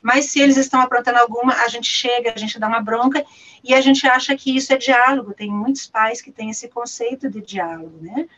[0.00, 3.24] Mas se eles estão aprontando alguma, a gente chega, a gente dá uma bronca
[3.64, 5.34] e a gente acha que isso é diálogo.
[5.34, 8.28] Tem muitos pais que têm esse conceito de diálogo, né?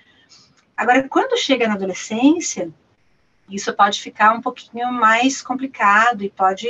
[0.74, 2.72] Agora, quando chega na adolescência,
[3.50, 6.68] isso pode ficar um pouquinho mais complicado e pode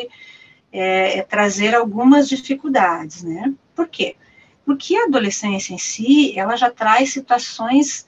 [0.72, 3.54] é, é, trazer algumas dificuldades, né?
[3.74, 4.16] Por quê?
[4.64, 8.06] Porque a adolescência em si, ela já traz situações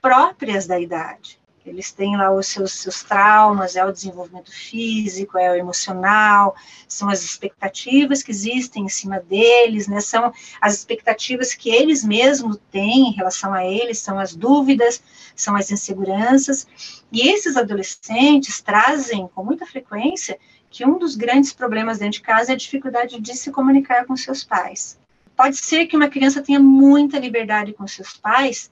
[0.00, 1.41] próprias da idade.
[1.64, 6.56] Eles têm lá os seus, seus traumas, é o desenvolvimento físico, é o emocional,
[6.88, 10.00] são as expectativas que existem em cima deles, né?
[10.00, 15.02] São as expectativas que eles mesmos têm em relação a eles, são as dúvidas,
[15.36, 16.66] são as inseguranças.
[17.12, 20.38] E esses adolescentes trazem com muita frequência
[20.68, 24.16] que um dos grandes problemas dentro de casa é a dificuldade de se comunicar com
[24.16, 24.98] seus pais.
[25.36, 28.70] Pode ser que uma criança tenha muita liberdade com seus pais,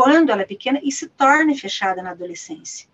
[0.00, 2.86] quando ela é pequena e se torne fechada na adolescência.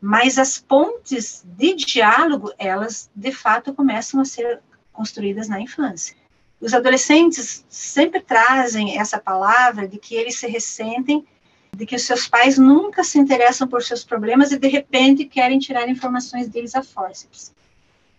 [0.00, 6.16] Mas as pontes de diálogo, elas de fato começam a ser construídas na infância.
[6.58, 11.22] Os adolescentes sempre trazem essa palavra de que eles se ressentem
[11.70, 15.58] de que os seus pais nunca se interessam por seus problemas e de repente querem
[15.58, 17.54] tirar informações deles a fórceps.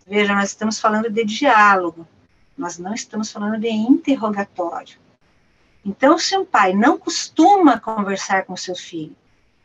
[0.06, 2.06] Veja, nós estamos falando de diálogo,
[2.56, 5.09] nós não estamos falando de interrogatório.
[5.84, 9.16] Então, se um pai não costuma conversar com seu filho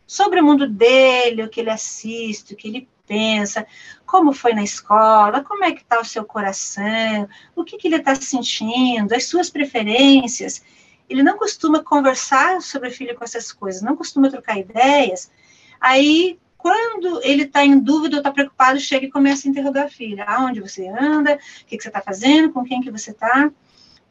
[0.08, 3.66] sobre o mundo dele, o que ele assiste, o que ele pensa,
[4.06, 7.98] como foi na escola, como é que está o seu coração, o que, que ele
[7.98, 10.64] está sentindo, as suas preferências,
[11.10, 15.32] ele não costuma conversar sobre o filho com essas coisas, não costuma trocar ideias,
[15.80, 19.90] aí quando ele está em dúvida ou está preocupado, chega e começa a interrogar a
[19.90, 20.24] filha.
[20.24, 21.36] Aonde você anda?
[21.36, 22.52] O que, que você está fazendo?
[22.52, 23.52] Com quem que você está?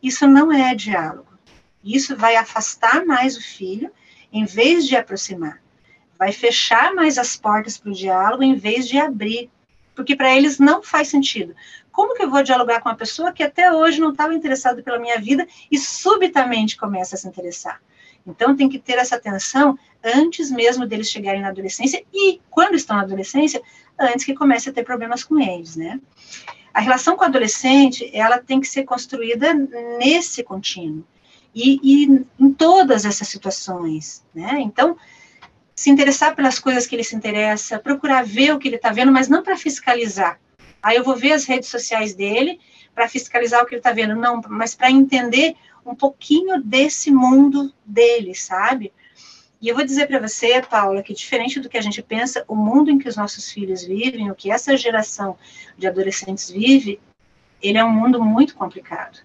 [0.00, 1.33] Isso não é diálogo.
[1.84, 3.90] Isso vai afastar mais o filho,
[4.32, 5.62] em vez de aproximar.
[6.18, 9.50] Vai fechar mais as portas para o diálogo, em vez de abrir.
[9.94, 11.54] Porque para eles não faz sentido.
[11.92, 14.98] Como que eu vou dialogar com uma pessoa que até hoje não estava interessada pela
[14.98, 17.80] minha vida e subitamente começa a se interessar?
[18.26, 22.96] Então, tem que ter essa atenção antes mesmo deles chegarem na adolescência e, quando estão
[22.96, 23.60] na adolescência,
[24.00, 26.00] antes que comece a ter problemas com eles, né?
[26.72, 29.52] A relação com o adolescente, ela tem que ser construída
[29.98, 31.04] nesse contínuo
[31.54, 34.58] e, e em todas essas situações, né?
[34.60, 34.96] Então,
[35.74, 39.12] se interessar pelas coisas que ele se interessa, procurar ver o que ele está vendo,
[39.12, 40.40] mas não para fiscalizar.
[40.82, 42.60] Aí eu vou ver as redes sociais dele
[42.94, 47.72] para fiscalizar o que ele está vendo, não, mas para entender um pouquinho desse mundo
[47.84, 48.92] dele, sabe?
[49.60, 52.54] E eu vou dizer para você, Paula, que diferente do que a gente pensa, o
[52.54, 55.38] mundo em que os nossos filhos vivem, o que essa geração
[55.76, 57.00] de adolescentes vive,
[57.62, 59.20] ele é um mundo muito complicado.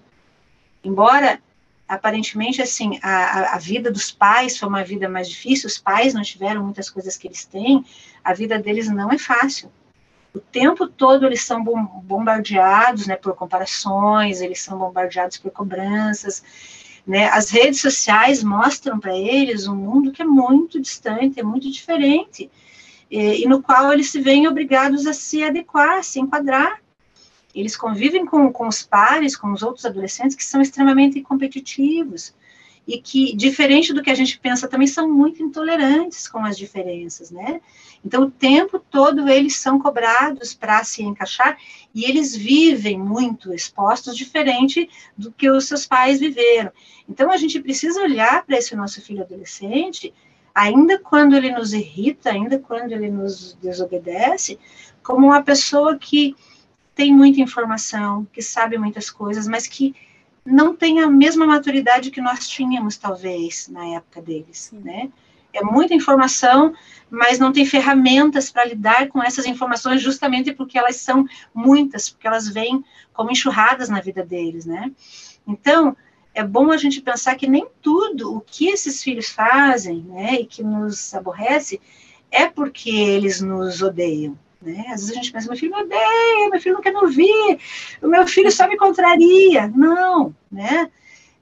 [0.83, 1.41] Embora
[1.89, 6.21] aparentemente, assim, a, a vida dos pais foi uma vida mais difícil, os pais não
[6.21, 7.83] tiveram muitas coisas que eles têm,
[8.23, 9.71] a vida deles não é fácil.
[10.31, 16.43] O tempo todo eles são bombardeados, né, por comparações, eles são bombardeados por cobranças,
[17.07, 21.71] né, as redes sociais mostram para eles um mundo que é muito distante, é muito
[21.71, 22.51] diferente,
[23.09, 26.79] e, e no qual eles se veem obrigados a se adequar, a se enquadrar,
[27.59, 32.33] eles convivem com, com os pares, com os outros adolescentes que são extremamente competitivos
[32.89, 37.29] e que, diferente do que a gente pensa, também são muito intolerantes com as diferenças,
[37.29, 37.61] né?
[38.03, 41.55] Então, o tempo todo eles são cobrados para se encaixar
[41.93, 46.71] e eles vivem muito expostos, diferente do que os seus pais viveram.
[47.07, 50.11] Então, a gente precisa olhar para esse nosso filho adolescente,
[50.55, 54.57] ainda quando ele nos irrita, ainda quando ele nos desobedece,
[55.03, 56.35] como uma pessoa que
[56.99, 59.95] tem muita informação, que sabe muitas coisas, mas que
[60.45, 65.09] não tem a mesma maturidade que nós tínhamos, talvez, na época deles, né?
[65.53, 66.73] É muita informação,
[67.09, 71.25] mas não tem ferramentas para lidar com essas informações, justamente porque elas são
[71.55, 72.83] muitas, porque elas vêm
[73.13, 74.91] como enxurradas na vida deles, né?
[75.47, 75.95] Então,
[76.33, 80.45] é bom a gente pensar que nem tudo o que esses filhos fazem, né, e
[80.45, 81.79] que nos aborrece,
[82.29, 84.85] é porque eles nos odeiam, né?
[84.89, 87.59] Às vezes a gente pensa, meu filho me odeia, meu filho não quer me ouvir,
[88.01, 89.67] o meu filho só me contraria.
[89.67, 90.91] Não, né?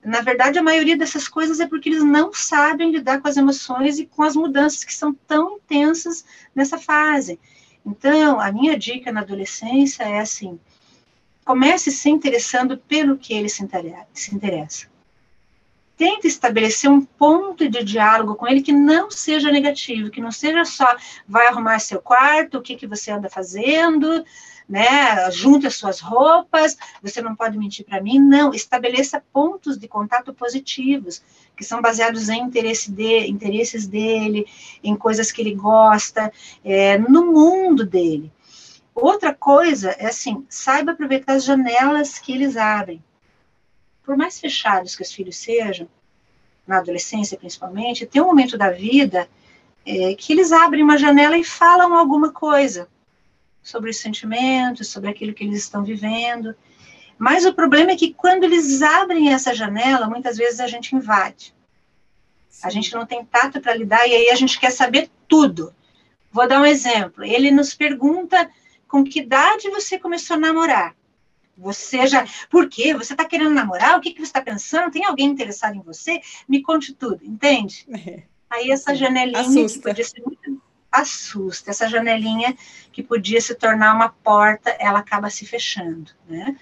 [0.03, 3.99] Na verdade, a maioria dessas coisas é porque eles não sabem lidar com as emoções
[3.99, 6.23] e com as mudanças que são tão intensas
[6.55, 7.39] nessa fase.
[7.85, 10.59] Então, a minha dica na adolescência é assim:
[11.43, 14.89] comece se interessando pelo que ele se interessa
[15.97, 20.63] tenta estabelecer um ponto de diálogo com ele que não seja negativo, que não seja
[20.63, 20.95] só
[21.27, 24.23] vai arrumar seu quarto, o que, que você anda fazendo,
[24.69, 25.31] né?
[25.31, 28.19] Junte as suas roupas, você não pode mentir para mim.
[28.19, 31.23] Não, estabeleça pontos de contato positivos,
[31.55, 34.45] que são baseados em interesse de, interesses dele,
[34.83, 36.31] em coisas que ele gosta,
[36.63, 38.31] é, no mundo dele.
[38.93, 43.01] Outra coisa é assim, saiba aproveitar as janelas que eles abrem
[44.07, 45.85] por mais fechados que os filhos sejam,
[46.65, 49.27] na adolescência principalmente, tem um momento da vida
[49.85, 52.87] é, que eles abrem uma janela e falam alguma coisa
[53.61, 56.55] sobre os sentimentos, sobre aquilo que eles estão vivendo.
[57.17, 61.53] Mas o problema é que quando eles abrem essa janela, muitas vezes a gente invade.
[62.63, 65.75] A gente não tem tato para lidar e aí a gente quer saber tudo.
[66.31, 67.25] Vou dar um exemplo.
[67.25, 68.49] Ele nos pergunta
[68.87, 70.95] com que idade você começou a namorar.
[71.57, 72.25] Você já.
[72.49, 72.93] Por quê?
[72.93, 73.97] Você está querendo namorar?
[73.97, 74.91] O que, que você está pensando?
[74.91, 76.21] Tem alguém interessado em você?
[76.47, 77.87] Me conte tudo, entende?
[77.91, 78.23] É.
[78.49, 79.79] Aí essa janelinha Assusta.
[79.79, 80.61] que podia ser muito.
[80.91, 81.71] Assusta.
[81.71, 82.55] Essa janelinha
[82.91, 86.55] que podia se tornar uma porta, ela acaba se fechando, né?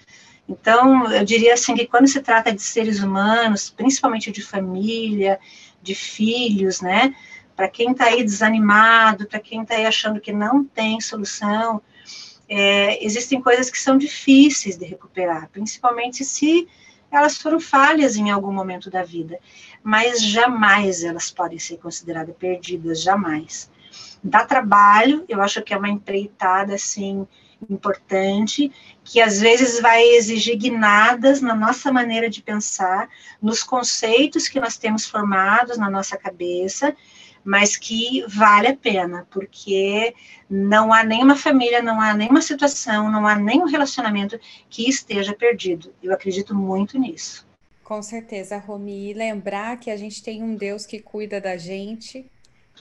[0.48, 5.38] Então, eu diria assim que quando se trata de seres humanos, principalmente de família,
[5.82, 7.14] de filhos, né?
[7.54, 11.82] Para quem está aí desanimado, para quem está aí achando que não tem solução,
[12.48, 16.68] é, existem coisas que são difíceis de recuperar, principalmente se
[17.10, 19.38] elas foram falhas em algum momento da vida,
[19.82, 23.70] mas jamais elas podem ser consideradas perdidas, jamais.
[24.22, 27.26] Dá trabalho, eu acho que é uma empreitada, assim,
[27.70, 28.70] importante,
[29.04, 33.08] que às vezes vai exigir guinadas na nossa maneira de pensar,
[33.40, 36.94] nos conceitos que nós temos formados na nossa cabeça,
[37.46, 40.12] mas que vale a pena, porque
[40.50, 44.36] não há nenhuma família, não há nenhuma situação, não há nenhum relacionamento
[44.68, 45.94] que esteja perdido.
[46.02, 47.46] Eu acredito muito nisso.
[47.84, 49.10] Com certeza, Romi.
[49.10, 52.28] E lembrar que a gente tem um Deus que cuida da gente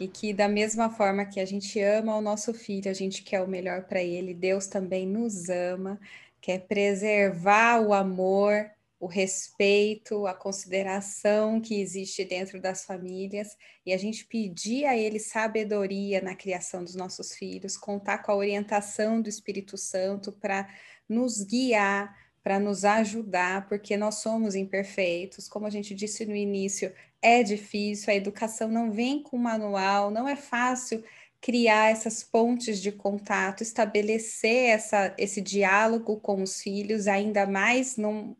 [0.01, 3.43] e que, da mesma forma que a gente ama o nosso filho, a gente quer
[3.43, 5.99] o melhor para ele, Deus também nos ama,
[6.41, 13.97] quer preservar o amor o respeito, a consideração que existe dentro das famílias e a
[13.97, 19.29] gente pedir a ele sabedoria na criação dos nossos filhos, contar com a orientação do
[19.29, 20.67] Espírito Santo para
[21.09, 26.93] nos guiar, para nos ajudar, porque nós somos imperfeitos, como a gente disse no início,
[27.21, 31.03] é difícil, a educação não vem com manual, não é fácil
[31.41, 38.35] criar essas pontes de contato, estabelecer essa, esse diálogo com os filhos, ainda mais num,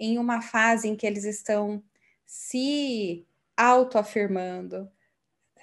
[0.00, 1.82] em uma fase em que eles estão
[2.26, 3.26] se
[3.56, 4.90] autoafirmando,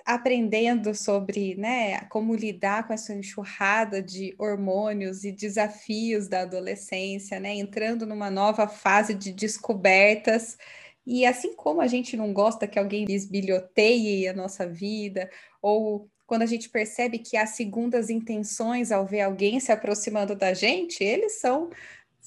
[0.06, 7.56] aprendendo sobre né, como lidar com essa enxurrada de hormônios e desafios da adolescência, né,
[7.56, 10.58] entrando numa nova fase de descobertas.
[11.06, 15.30] E assim como a gente não gosta que alguém bisbilhoteie a nossa vida,
[15.62, 20.54] ou quando a gente percebe que há segundas intenções ao ver alguém se aproximando da
[20.54, 21.70] gente, eles são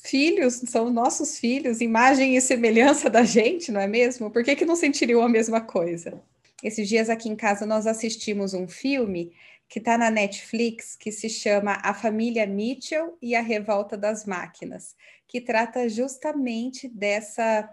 [0.03, 4.30] filhos, são nossos filhos, imagem e semelhança da gente, não é mesmo?
[4.30, 6.20] Por que, que não sentiriam a mesma coisa?
[6.62, 9.32] Esses dias aqui em casa nós assistimos um filme
[9.68, 14.96] que está na Netflix que se chama A Família Mitchell e a Revolta das Máquinas,
[15.28, 17.68] que trata justamente dessa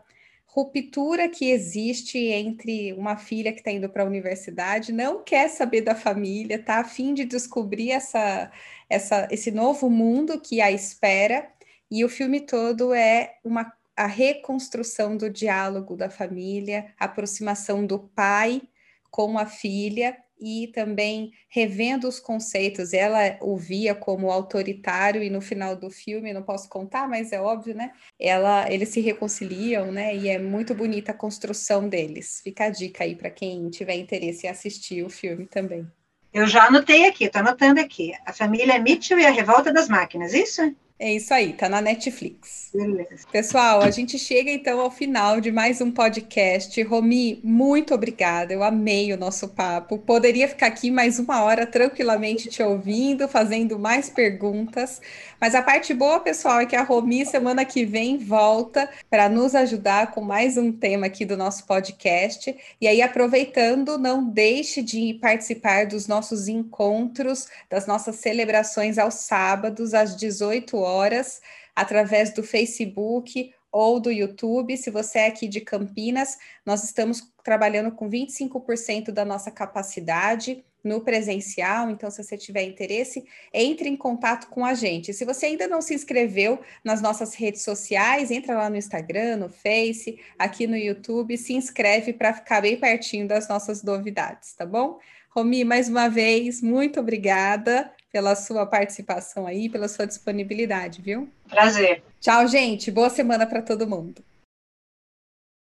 [0.45, 5.81] ruptura que existe entre uma filha que está indo para a universidade, não quer saber
[5.81, 8.51] da família, está a fim de descobrir essa,
[8.89, 11.47] essa, esse novo mundo que a espera,
[11.89, 17.99] e o filme todo é uma, a reconstrução do diálogo da família, a aproximação do
[17.99, 18.61] pai
[19.09, 22.93] com a filha e também revendo os conceitos.
[22.93, 27.41] Ela o via como autoritário e no final do filme, não posso contar, mas é
[27.41, 27.91] óbvio, né?
[28.19, 30.15] Ela, eles se reconciliam, né?
[30.15, 32.41] E é muito bonita a construção deles.
[32.43, 35.87] Fica a dica aí para quem tiver interesse em assistir o filme também.
[36.33, 38.13] Eu já anotei aqui, estou anotando aqui.
[38.25, 40.75] A família Mitchell e a Revolta das Máquinas, isso?
[40.99, 42.71] É isso aí, tá na Netflix.
[42.73, 43.27] Beleza.
[43.31, 46.81] Pessoal, a gente chega então ao final de mais um podcast.
[46.81, 48.51] Romi, muito obrigada.
[48.51, 49.99] Eu amei o nosso papo.
[49.99, 54.99] Poderia ficar aqui mais uma hora tranquilamente te ouvindo, fazendo mais perguntas.
[55.39, 59.53] Mas a parte boa, pessoal, é que a Romi semana que vem volta para nos
[59.53, 62.55] ajudar com mais um tema aqui do nosso podcast.
[62.81, 69.93] E aí, aproveitando, não deixe de participar dos nossos encontros, das nossas celebrações aos sábados,
[69.93, 71.41] às 18 horas horas
[71.75, 74.77] através do Facebook ou do YouTube.
[74.77, 81.01] Se você é aqui de Campinas, nós estamos trabalhando com 25% da nossa capacidade no
[81.01, 85.13] presencial, então se você tiver interesse, entre em contato com a gente.
[85.13, 89.49] Se você ainda não se inscreveu nas nossas redes sociais, entra lá no Instagram, no
[89.49, 94.97] Face, aqui no YouTube, se inscreve para ficar bem pertinho das nossas novidades, tá bom?
[95.29, 101.29] Romi, mais uma vez, muito obrigada pela sua participação aí, pela sua disponibilidade, viu?
[101.49, 102.03] Prazer.
[102.19, 102.89] Tchau, gente.
[102.91, 104.23] Boa semana para todo mundo.